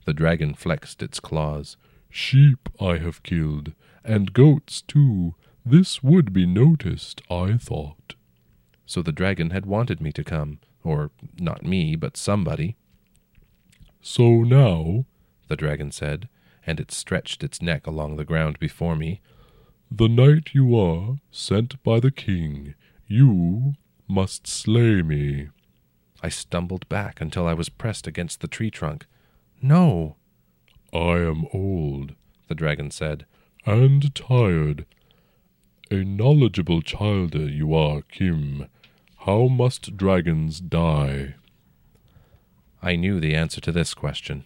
The 0.06 0.14
dragon 0.14 0.54
flexed 0.54 1.02
its 1.02 1.20
claws. 1.20 1.76
Sheep 2.08 2.68
I 2.80 2.96
have 2.98 3.22
killed, 3.22 3.72
and 4.02 4.32
goats 4.32 4.82
too. 4.82 5.34
This 5.64 6.02
would 6.02 6.32
be 6.32 6.46
noticed, 6.46 7.22
I 7.30 7.56
thought. 7.56 8.14
So 8.86 9.02
the 9.02 9.12
dragon 9.12 9.50
had 9.50 9.66
wanted 9.66 10.00
me 10.00 10.12
to 10.12 10.24
come, 10.24 10.58
or 10.82 11.10
not 11.38 11.64
me, 11.64 11.96
but 11.96 12.16
somebody. 12.16 12.76
So 14.00 14.42
now, 14.42 15.04
the 15.48 15.56
dragon 15.56 15.92
said, 15.92 16.28
and 16.66 16.80
it 16.80 16.90
stretched 16.90 17.44
its 17.44 17.60
neck 17.60 17.86
along 17.86 18.16
the 18.16 18.24
ground 18.24 18.58
before 18.58 18.96
me, 18.96 19.20
the 19.90 20.08
knight 20.08 20.50
you 20.54 20.78
are, 20.78 21.16
sent 21.30 21.82
by 21.82 22.00
the 22.00 22.10
king, 22.10 22.74
you 23.06 23.74
must 24.08 24.46
slay 24.46 25.02
me. 25.02 25.48
I 26.22 26.28
stumbled 26.28 26.88
back 26.88 27.20
until 27.20 27.46
I 27.46 27.54
was 27.54 27.68
pressed 27.68 28.06
against 28.06 28.40
the 28.40 28.48
tree 28.48 28.70
trunk. 28.70 29.06
No! 29.60 30.16
I 30.92 31.18
am 31.18 31.46
old, 31.52 32.14
the 32.48 32.54
dragon 32.54 32.90
said, 32.90 33.26
and 33.66 34.14
tired. 34.14 34.86
A 35.92 36.04
knowledgeable 36.04 36.82
child 36.82 37.34
you 37.34 37.74
are, 37.74 38.02
Kim. 38.02 38.68
How 39.26 39.48
must 39.48 39.96
dragons 39.96 40.60
die? 40.60 41.34
I 42.80 42.94
knew 42.94 43.18
the 43.18 43.34
answer 43.34 43.60
to 43.62 43.72
this 43.72 43.92
question. 43.92 44.44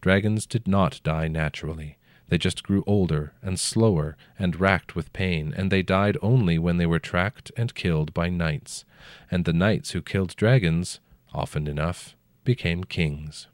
Dragons 0.00 0.46
did 0.46 0.66
not 0.66 1.00
die 1.04 1.28
naturally. 1.28 1.96
They 2.26 2.38
just 2.38 2.64
grew 2.64 2.82
older 2.88 3.34
and 3.40 3.60
slower 3.60 4.16
and 4.36 4.58
racked 4.58 4.96
with 4.96 5.12
pain, 5.12 5.54
and 5.56 5.70
they 5.70 5.82
died 5.82 6.18
only 6.22 6.58
when 6.58 6.78
they 6.78 6.86
were 6.86 6.98
tracked 6.98 7.52
and 7.56 7.72
killed 7.72 8.12
by 8.12 8.28
knights, 8.28 8.84
and 9.30 9.44
the 9.44 9.52
knights 9.52 9.92
who 9.92 10.02
killed 10.02 10.34
dragons, 10.34 10.98
often 11.32 11.68
enough, 11.68 12.16
became 12.42 12.82
kings. 12.82 13.46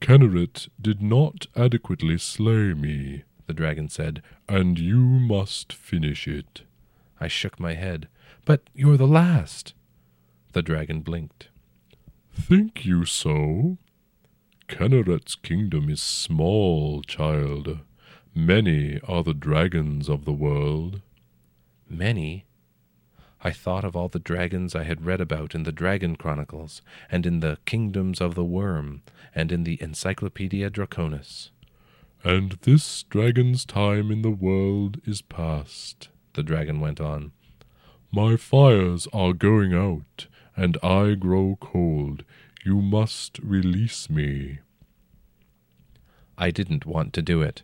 Kenneret 0.00 0.68
did 0.80 1.02
not 1.02 1.48
adequately 1.56 2.18
slay 2.18 2.72
me, 2.72 3.24
the 3.48 3.52
dragon 3.52 3.88
said, 3.88 4.22
and 4.48 4.78
you 4.78 4.98
must 4.98 5.72
finish 5.72 6.28
it. 6.28 6.62
I 7.20 7.28
shook 7.28 7.58
my 7.58 7.74
head. 7.74 8.08
But 8.44 8.68
you're 8.74 8.98
the 8.98 9.06
last. 9.06 9.74
The 10.52 10.62
dragon 10.62 11.00
blinked. 11.00 11.48
Think 12.32 12.84
you 12.84 13.04
so? 13.04 13.78
Kenneret's 14.68 15.34
kingdom 15.34 15.88
is 15.88 16.02
small, 16.02 17.02
child. 17.02 17.80
Many 18.34 19.00
are 19.06 19.22
the 19.22 19.34
dragons 19.34 20.08
of 20.08 20.24
the 20.24 20.32
world. 20.32 21.00
Many? 21.88 22.44
I 23.40 23.50
thought 23.50 23.84
of 23.84 23.94
all 23.94 24.08
the 24.08 24.18
dragons 24.18 24.74
I 24.74 24.84
had 24.84 25.04
read 25.04 25.20
about 25.20 25.54
in 25.54 25.64
the 25.64 25.72
Dragon 25.72 26.16
Chronicles, 26.16 26.82
and 27.10 27.26
in 27.26 27.40
the 27.40 27.58
Kingdoms 27.66 28.20
of 28.20 28.34
the 28.34 28.44
Worm, 28.44 29.02
and 29.34 29.52
in 29.52 29.64
the 29.64 29.80
Encyclopedia 29.82 30.70
Draconis. 30.70 31.50
And 32.24 32.52
this 32.62 33.02
dragon's 33.02 33.66
time 33.66 34.10
in 34.10 34.22
the 34.22 34.30
world 34.30 34.98
is 35.04 35.20
past, 35.20 36.08
the 36.32 36.42
dragon 36.42 36.80
went 36.80 36.98
on. 36.98 37.32
My 38.10 38.36
fires 38.36 39.06
are 39.12 39.34
going 39.34 39.74
out, 39.74 40.26
and 40.56 40.78
I 40.82 41.16
grow 41.16 41.58
cold. 41.60 42.24
You 42.64 42.80
must 42.80 43.38
release 43.40 44.08
me. 44.08 44.60
I 46.38 46.50
didn't 46.50 46.86
want 46.86 47.12
to 47.12 47.20
do 47.20 47.42
it, 47.42 47.62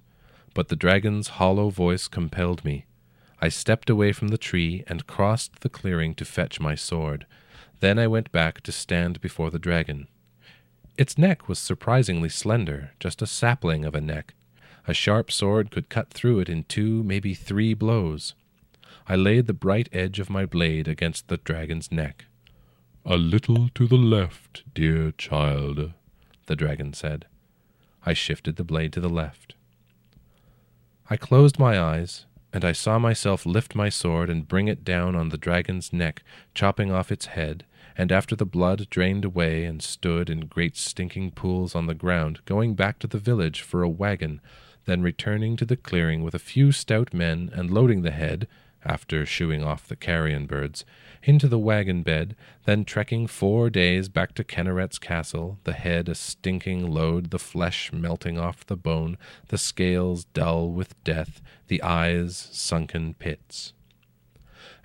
but 0.52 0.68
the 0.68 0.76
dragon's 0.76 1.28
hollow 1.28 1.70
voice 1.70 2.06
compelled 2.06 2.62
me. 2.62 2.84
I 3.40 3.48
stepped 3.48 3.88
away 3.88 4.12
from 4.12 4.28
the 4.28 4.36
tree 4.36 4.84
and 4.86 5.06
crossed 5.06 5.60
the 5.60 5.70
clearing 5.70 6.14
to 6.16 6.26
fetch 6.26 6.60
my 6.60 6.74
sword. 6.74 7.24
Then 7.80 7.98
I 7.98 8.08
went 8.08 8.30
back 8.30 8.60
to 8.62 8.72
stand 8.72 9.22
before 9.22 9.50
the 9.50 9.58
dragon. 9.58 10.06
Its 10.98 11.16
neck 11.16 11.48
was 11.48 11.58
surprisingly 11.58 12.28
slender, 12.28 12.90
just 13.00 13.22
a 13.22 13.26
sapling 13.26 13.86
of 13.86 13.94
a 13.94 14.02
neck. 14.02 14.34
A 14.90 14.92
sharp 14.92 15.30
sword 15.30 15.70
could 15.70 15.88
cut 15.88 16.10
through 16.10 16.40
it 16.40 16.48
in 16.48 16.64
two, 16.64 17.04
maybe 17.04 17.32
three 17.32 17.74
blows. 17.74 18.34
I 19.06 19.14
laid 19.14 19.46
the 19.46 19.52
bright 19.52 19.88
edge 19.92 20.18
of 20.18 20.28
my 20.28 20.46
blade 20.46 20.88
against 20.88 21.28
the 21.28 21.36
dragon's 21.36 21.92
neck. 21.92 22.24
A 23.04 23.16
little 23.16 23.68
to 23.76 23.86
the 23.86 23.94
left, 23.94 24.64
dear 24.74 25.12
child, 25.12 25.92
the 26.46 26.56
dragon 26.56 26.92
said. 26.92 27.26
I 28.04 28.14
shifted 28.14 28.56
the 28.56 28.64
blade 28.64 28.92
to 28.94 29.00
the 29.00 29.08
left. 29.08 29.54
I 31.08 31.16
closed 31.16 31.60
my 31.60 31.80
eyes 31.80 32.26
and 32.52 32.64
I 32.64 32.72
saw 32.72 32.98
myself 32.98 33.46
lift 33.46 33.76
my 33.76 33.90
sword 33.90 34.28
and 34.28 34.48
bring 34.48 34.66
it 34.66 34.82
down 34.84 35.14
on 35.14 35.28
the 35.28 35.38
dragon's 35.38 35.92
neck, 35.92 36.24
chopping 36.52 36.90
off 36.90 37.12
its 37.12 37.26
head, 37.26 37.64
and 37.96 38.10
after 38.10 38.34
the 38.34 38.44
blood 38.44 38.90
drained 38.90 39.24
away 39.24 39.66
and 39.66 39.84
stood 39.84 40.28
in 40.28 40.46
great 40.46 40.76
stinking 40.76 41.30
pools 41.30 41.76
on 41.76 41.86
the 41.86 41.94
ground, 41.94 42.40
going 42.44 42.74
back 42.74 42.98
to 42.98 43.06
the 43.06 43.18
village 43.18 43.60
for 43.60 43.84
a 43.84 43.88
wagon, 43.88 44.40
then 44.86 45.02
returning 45.02 45.56
to 45.56 45.64
the 45.64 45.76
clearing 45.76 46.22
with 46.22 46.34
a 46.34 46.38
few 46.38 46.72
stout 46.72 47.12
men 47.12 47.50
and 47.54 47.70
loading 47.70 48.02
the 48.02 48.10
head, 48.10 48.46
after 48.84 49.26
shooing 49.26 49.62
off 49.62 49.88
the 49.88 49.96
carrion 49.96 50.46
birds, 50.46 50.84
into 51.22 51.48
the 51.48 51.58
wagon 51.58 52.02
bed, 52.02 52.34
then 52.64 52.84
trekking 52.84 53.26
four 53.26 53.68
days 53.68 54.08
back 54.08 54.34
to 54.34 54.44
Kenneret's 54.44 54.98
castle, 54.98 55.58
the 55.64 55.74
head 55.74 56.08
a 56.08 56.14
stinking 56.14 56.90
load, 56.90 57.30
the 57.30 57.38
flesh 57.38 57.92
melting 57.92 58.38
off 58.38 58.66
the 58.66 58.76
bone, 58.76 59.18
the 59.48 59.58
scales 59.58 60.24
dull 60.24 60.70
with 60.70 61.02
death, 61.04 61.42
the 61.68 61.82
eyes 61.82 62.48
sunken 62.52 63.14
pits. 63.14 63.74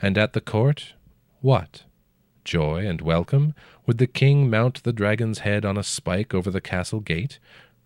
And 0.02 0.18
at 0.18 0.34
the 0.34 0.42
court, 0.42 0.94
what? 1.40 1.84
Joy 2.44 2.86
and 2.86 3.02
welcome? 3.02 3.54
Would 3.86 3.98
the 3.98 4.08
king 4.08 4.50
mount 4.50 4.84
the 4.84 4.94
dragon's 4.94 5.40
head 5.40 5.64
on 5.64 5.78
a 5.78 5.84
spike 5.84 6.34
over 6.34 6.52
the 6.52 6.62
castle 6.62 7.00
gate? 7.00 7.40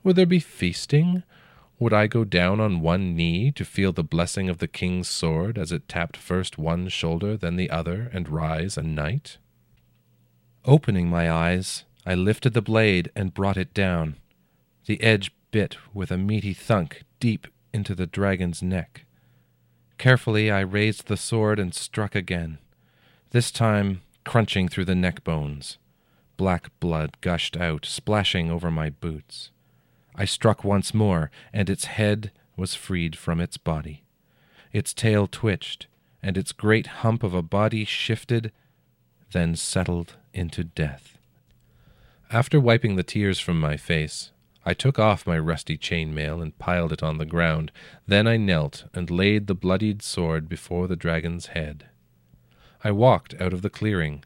Would 0.03 0.15
there 0.15 0.25
be 0.25 0.39
feasting? 0.39 1.23
Would 1.79 1.93
I 1.93 2.07
go 2.07 2.25
down 2.25 2.59
on 2.59 2.81
one 2.81 3.15
knee 3.15 3.51
to 3.53 3.63
feel 3.63 3.93
the 3.93 4.03
blessing 4.03 4.49
of 4.49 4.57
the 4.57 4.67
king's 4.67 5.07
sword 5.07 5.57
as 5.57 5.71
it 5.71 5.87
tapped 5.87 6.17
first 6.17 6.57
one 6.57 6.89
shoulder, 6.89 7.37
then 7.37 7.55
the 7.55 7.69
other, 7.69 8.09
and 8.11 8.27
rise 8.27 8.77
a 8.77 8.83
knight? 8.83 9.37
Opening 10.65 11.09
my 11.09 11.31
eyes, 11.31 11.85
I 12.05 12.15
lifted 12.15 12.53
the 12.53 12.61
blade 12.61 13.09
and 13.15 13.33
brought 13.33 13.55
it 13.55 13.73
down. 13.73 14.17
The 14.87 15.01
edge 15.01 15.31
bit 15.51 15.77
with 15.93 16.11
a 16.11 16.17
meaty 16.17 16.53
thunk 16.53 17.03
deep 17.21 17.47
into 17.73 17.95
the 17.95 18.05
dragon's 18.05 18.61
neck. 18.61 19.05
Carefully 19.97 20.51
I 20.51 20.59
raised 20.61 21.07
the 21.07 21.17
sword 21.17 21.59
and 21.59 21.73
struck 21.73 22.13
again, 22.13 22.57
this 23.31 23.51
time 23.51 24.01
crunching 24.25 24.67
through 24.67 24.85
the 24.85 24.95
neck 24.95 25.23
bones. 25.23 25.77
Black 26.35 26.71
blood 26.79 27.17
gushed 27.21 27.55
out, 27.55 27.85
splashing 27.85 28.51
over 28.51 28.69
my 28.69 28.89
boots. 28.89 29.51
I 30.19 30.25
struck 30.25 30.65
once 30.65 30.93
more, 30.93 31.31
and 31.53 31.69
its 31.69 31.85
head 31.85 32.31
was 32.57 32.75
freed 32.75 33.15
from 33.15 33.39
its 33.39 33.55
body. 33.55 34.03
Its 34.73 34.93
tail 34.93 35.27
twitched, 35.27 35.87
and 36.21 36.37
its 36.37 36.51
great 36.51 36.87
hump 36.87 37.23
of 37.23 37.33
a 37.33 37.41
body 37.41 37.85
shifted, 37.85 38.51
then 39.31 39.55
settled 39.55 40.17
into 40.33 40.65
death. 40.65 41.17
After 42.29 42.59
wiping 42.59 42.97
the 42.97 43.03
tears 43.03 43.39
from 43.39 43.61
my 43.61 43.77
face, 43.77 44.31
I 44.65 44.73
took 44.73 44.99
off 44.99 45.25
my 45.25 45.39
rusty 45.39 45.77
chain 45.77 46.13
mail 46.13 46.41
and 46.41 46.59
piled 46.59 46.91
it 46.91 47.01
on 47.01 47.17
the 47.17 47.25
ground. 47.25 47.71
Then 48.05 48.27
I 48.27 48.35
knelt 48.35 48.85
and 48.93 49.09
laid 49.09 49.47
the 49.47 49.55
bloodied 49.55 50.01
sword 50.01 50.49
before 50.49 50.87
the 50.89 50.97
dragon's 50.97 51.47
head. 51.47 51.85
I 52.83 52.91
walked 52.91 53.39
out 53.39 53.53
of 53.53 53.61
the 53.61 53.69
clearing. 53.69 54.25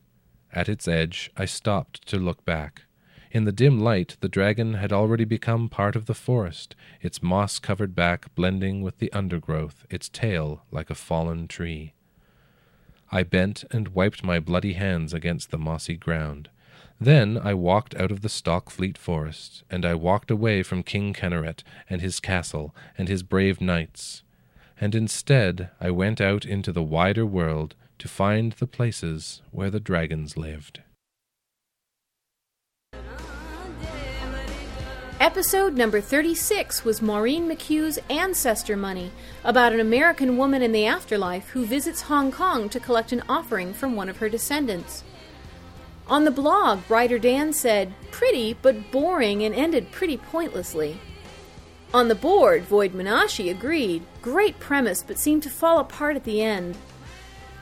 At 0.51 0.67
its 0.67 0.87
edge 0.87 1.29
I 1.37 1.45
stopped 1.45 2.07
to 2.07 2.17
look 2.17 2.43
back. 2.45 2.81
In 3.33 3.45
the 3.45 3.51
dim 3.51 3.79
light, 3.79 4.15
the 4.19 4.29
dragon 4.29 4.75
had 4.75 4.93
already 4.93 5.25
become 5.25 5.67
part 5.67 5.95
of 5.95 6.05
the 6.05 6.13
forest, 6.13 6.75
its 7.01 7.23
moss 7.23 7.57
covered 7.57 7.95
back 7.95 8.33
blending 8.35 8.83
with 8.83 8.99
the 8.99 9.11
undergrowth, 9.11 9.87
its 9.89 10.07
tail 10.07 10.61
like 10.69 10.91
a 10.91 10.95
fallen 10.95 11.47
tree. 11.47 11.95
I 13.11 13.23
bent 13.23 13.63
and 13.71 13.87
wiped 13.87 14.23
my 14.23 14.39
bloody 14.39 14.73
hands 14.73 15.15
against 15.15 15.49
the 15.49 15.57
mossy 15.57 15.95
ground. 15.95 16.49
Then 17.01 17.39
I 17.43 17.55
walked 17.55 17.95
out 17.95 18.11
of 18.11 18.21
the 18.21 18.29
Stockfleet 18.29 18.99
forest, 18.99 19.63
and 19.67 19.83
I 19.83 19.95
walked 19.95 20.29
away 20.29 20.61
from 20.61 20.83
King 20.83 21.11
Kenneret 21.11 21.63
and 21.89 22.01
his 22.01 22.19
castle 22.19 22.75
and 22.99 23.07
his 23.07 23.23
brave 23.23 23.59
knights, 23.59 24.21
and 24.79 24.93
instead 24.93 25.71
I 25.81 25.89
went 25.89 26.21
out 26.21 26.45
into 26.45 26.71
the 26.71 26.83
wider 26.83 27.25
world 27.25 27.73
to 27.97 28.07
find 28.07 28.51
the 28.53 28.67
places 28.67 29.41
where 29.49 29.71
the 29.71 29.79
dragons 29.79 30.37
lived. 30.37 30.81
Episode 35.23 35.77
number 35.77 36.01
36 36.01 36.83
was 36.83 37.01
Maureen 37.01 37.47
McHugh's 37.47 37.97
Ancestor 38.09 38.75
Money, 38.75 39.09
about 39.45 39.71
an 39.71 39.79
American 39.79 40.35
woman 40.35 40.61
in 40.61 40.73
the 40.73 40.85
afterlife 40.85 41.47
who 41.51 41.65
visits 41.65 42.01
Hong 42.01 42.29
Kong 42.29 42.67
to 42.67 42.77
collect 42.77 43.13
an 43.13 43.23
offering 43.29 43.73
from 43.73 43.95
one 43.95 44.09
of 44.09 44.17
her 44.17 44.27
descendants. 44.27 45.01
On 46.09 46.25
the 46.25 46.29
blog, 46.29 46.79
writer 46.89 47.17
Dan 47.17 47.53
said, 47.53 47.93
pretty 48.11 48.57
but 48.61 48.91
boring 48.91 49.43
and 49.43 49.55
ended 49.55 49.93
pretty 49.93 50.17
pointlessly. 50.17 50.99
On 51.93 52.09
the 52.09 52.15
board, 52.15 52.63
Void 52.63 52.91
Munashii 52.91 53.49
agreed, 53.49 54.03
great 54.21 54.59
premise 54.59 55.01
but 55.01 55.17
seemed 55.17 55.43
to 55.43 55.49
fall 55.49 55.79
apart 55.79 56.17
at 56.17 56.25
the 56.25 56.41
end. 56.41 56.75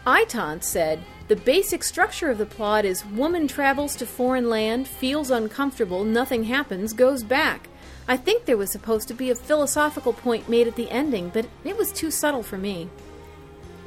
Itant 0.08 0.64
said, 0.64 1.04
the 1.32 1.38
basic 1.38 1.82
structure 1.82 2.30
of 2.30 2.38
the 2.38 2.46
plot 2.46 2.84
is 2.84 3.06
woman 3.06 3.48
travels 3.48 3.96
to 3.96 4.06
foreign 4.06 4.50
land, 4.50 4.86
feels 4.86 5.32
uncomfortable, 5.32 6.04
nothing 6.04 6.44
happens, 6.44 6.92
goes 6.92 7.24
back. 7.24 7.70
I 8.06 8.18
think 8.18 8.44
there 8.44 8.58
was 8.58 8.70
supposed 8.70 9.08
to 9.08 9.14
be 9.14 9.30
a 9.30 9.36
philosophical 9.36 10.12
point 10.12 10.50
made 10.50 10.68
at 10.68 10.76
the 10.76 10.92
ending, 10.92 11.30
but 11.30 11.48
it 11.64 11.78
was 11.78 11.94
too 11.94 12.12
subtle 12.12 12.44
for 12.44 12.58
me. 12.58 12.90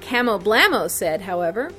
Camo 0.00 0.38
Blamo 0.38 0.88
said, 0.88 1.20
however, 1.20 1.70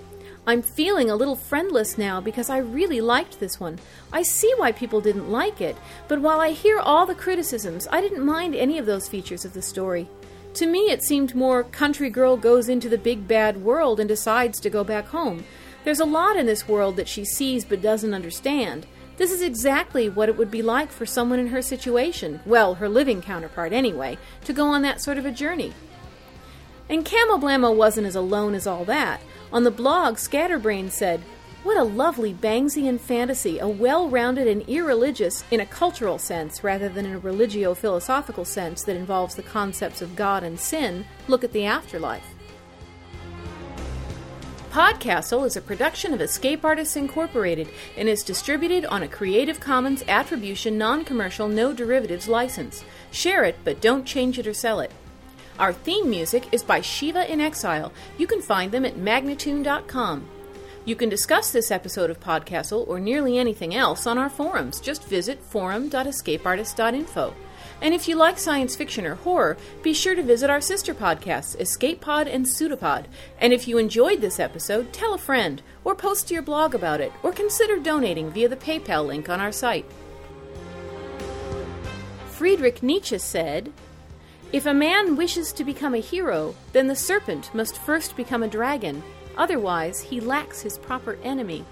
I'm 0.45 0.62
feeling 0.62 1.10
a 1.10 1.15
little 1.15 1.36
friendless 1.36 1.97
now 1.97 2.21
because 2.21 2.51
I 2.51 2.58
really 2.58 3.01
liked 3.01 3.39
this 3.39 3.60
one. 3.60 3.80
I 4.13 4.21
see 4.21 4.54
why 4.58 4.71
people 4.71 5.01
didn't 5.01 5.32
like 5.32 5.62
it, 5.62 5.75
but 6.08 6.21
while 6.21 6.39
I 6.39 6.51
hear 6.51 6.78
all 6.78 7.08
the 7.08 7.15
criticisms, 7.15 7.88
I 7.91 8.01
didn't 8.01 8.23
mind 8.23 8.54
any 8.54 8.78
of 8.78 8.86
those 8.86 9.10
features 9.10 9.45
of 9.45 9.56
the 9.56 9.63
story. 9.63 10.08
To 10.55 10.65
me, 10.65 10.89
it 10.89 11.03
seemed 11.03 11.35
more 11.35 11.65
country 11.65 12.09
girl 12.09 12.37
goes 12.37 12.69
into 12.69 12.87
the 12.87 12.97
big 12.97 13.27
bad 13.27 13.57
world 13.57 13.99
and 13.99 14.07
decides 14.07 14.57
to 14.61 14.69
go 14.69 14.85
back 14.85 15.07
home. 15.07 15.43
There's 15.83 15.99
a 15.99 16.05
lot 16.05 16.37
in 16.37 16.45
this 16.45 16.65
world 16.65 16.95
that 16.95 17.09
she 17.09 17.25
sees 17.25 17.65
but 17.65 17.81
doesn't 17.81 18.13
understand. 18.13 18.87
This 19.17 19.31
is 19.31 19.41
exactly 19.41 20.07
what 20.07 20.29
it 20.29 20.37
would 20.37 20.49
be 20.49 20.61
like 20.61 20.93
for 20.93 21.05
someone 21.05 21.39
in 21.39 21.47
her 21.47 21.61
situation, 21.61 22.39
well, 22.45 22.75
her 22.75 22.87
living 22.87 23.21
counterpart 23.21 23.73
anyway, 23.73 24.17
to 24.45 24.53
go 24.53 24.67
on 24.67 24.81
that 24.83 25.01
sort 25.01 25.17
of 25.17 25.25
a 25.25 25.31
journey. 25.31 25.73
And 26.89 27.03
Camel 27.03 27.37
Blamo 27.37 27.75
wasn't 27.75 28.07
as 28.07 28.15
alone 28.15 28.55
as 28.55 28.65
all 28.65 28.85
that. 28.85 29.19
On 29.51 29.65
the 29.65 29.71
blog, 29.71 30.17
Scatterbrain 30.17 30.89
said, 30.89 31.21
what 31.65 31.78
a 31.78 31.84
lovely 31.84 32.32
Bangsian 32.32 32.99
fantasy, 32.99 33.58
a 33.58 33.67
well 33.67 34.08
rounded 34.08 34.47
and 34.47 34.62
irreligious, 34.69 35.43
in 35.49 35.60
a 35.60 35.65
cultural 35.65 36.19
sense 36.19 36.63
rather 36.63 36.88
than 36.88 37.08
in 37.08 37.13
a 37.13 37.19
religio 37.19 37.73
philosophical 37.73 38.45
sense 38.45 38.84
that 38.84 38.95
involves 38.95 39.34
the 39.34 39.41
concepts 39.41 39.99
of 39.99 40.15
God 40.15 40.43
and 40.43 40.60
sin, 40.60 41.06
look 41.28 41.43
at 41.43 41.54
the 41.54 41.65
afterlife. 41.65 42.36
Podcastle 44.69 45.43
is 45.43 45.58
a 45.58 45.62
production 45.62 46.13
of 46.13 46.21
Escape 46.21 46.63
Artists 46.63 46.95
Incorporated 46.95 47.67
and 47.97 48.08
is 48.08 48.21
distributed 48.21 48.86
on 48.86 49.01
a 49.01 49.08
Creative 49.08 49.60
Commons 49.60 50.04
Attribution 50.08 50.78
Non 50.78 51.04
Commercial 51.04 51.47
No 51.47 51.73
Derivatives 51.73 52.28
license. 52.28 52.86
Share 53.10 53.43
it, 53.43 53.58
but 53.63 53.82
don't 53.82 54.06
change 54.06 54.38
it 54.38 54.45
or 54.45 54.54
sell 54.54 54.82
it. 54.82 54.91
Our 55.58 55.73
theme 55.73 56.12
music 56.12 56.47
is 56.51 56.62
by 56.62 56.82
Shiva 56.82 57.32
in 57.32 57.41
Exile. 57.41 57.91
You 58.19 58.28
can 58.28 58.41
find 58.43 58.71
them 58.71 58.86
at 58.86 58.97
magnatune.com. 58.97 60.30
You 60.86 60.95
can 60.95 61.10
discuss 61.10 61.50
this 61.52 61.71
episode 61.71 62.12
of 62.12 62.19
Podcastle 62.19 62.88
or 62.88 63.00
nearly 63.00 63.39
anything 63.39 63.74
else 63.74 64.06
on 64.06 64.19
our 64.19 64.30
forums. 64.30 64.80
Just 64.80 65.04
visit 65.04 65.41
forum.escapeartist.info. 65.41 67.34
And 67.82 67.93
if 67.95 68.08
you 68.08 68.15
like 68.15 68.38
science 68.38 68.76
fiction 68.76 69.04
or 69.04 69.15
horror, 69.15 69.58
be 69.82 69.95
sure 69.95 70.13
to 70.13 70.21
visit 70.21 70.52
our 70.52 70.62
sister 70.62 70.93
podcasts, 70.93 71.60
Escape 71.60 72.02
Pod 72.02 72.28
and 72.28 72.45
Pseudopod. 72.45 73.08
And 73.39 73.52
if 73.52 73.67
you 73.67 73.80
enjoyed 73.80 74.21
this 74.21 74.39
episode, 74.39 74.93
tell 74.93 75.15
a 75.15 75.17
friend, 75.17 75.63
or 75.84 75.95
post 75.95 76.28
to 76.28 76.36
your 76.36 76.43
blog 76.43 76.76
about 76.76 77.02
it, 77.02 77.12
or 77.24 77.32
consider 77.32 77.80
donating 77.80 78.30
via 78.30 78.48
the 78.48 78.56
PayPal 78.56 79.08
link 79.08 79.28
on 79.28 79.41
our 79.41 79.52
site. 79.52 79.91
Friedrich 82.28 82.84
Nietzsche 82.84 83.17
said, 83.17 83.74
If 84.54 84.67
a 84.67 84.74
man 84.74 85.15
wishes 85.15 85.52
to 85.54 85.63
become 85.63 85.95
a 85.95 86.00
hero, 86.00 86.54
then 86.74 86.86
the 86.86 86.95
serpent 86.95 87.50
must 87.56 87.80
first 87.80 88.15
become 88.15 88.43
a 88.43 88.48
dragon, 88.48 89.02
otherwise, 89.38 90.00
he 90.02 90.19
lacks 90.19 90.62
his 90.62 90.78
proper 90.78 91.17
enemy. 91.24 91.65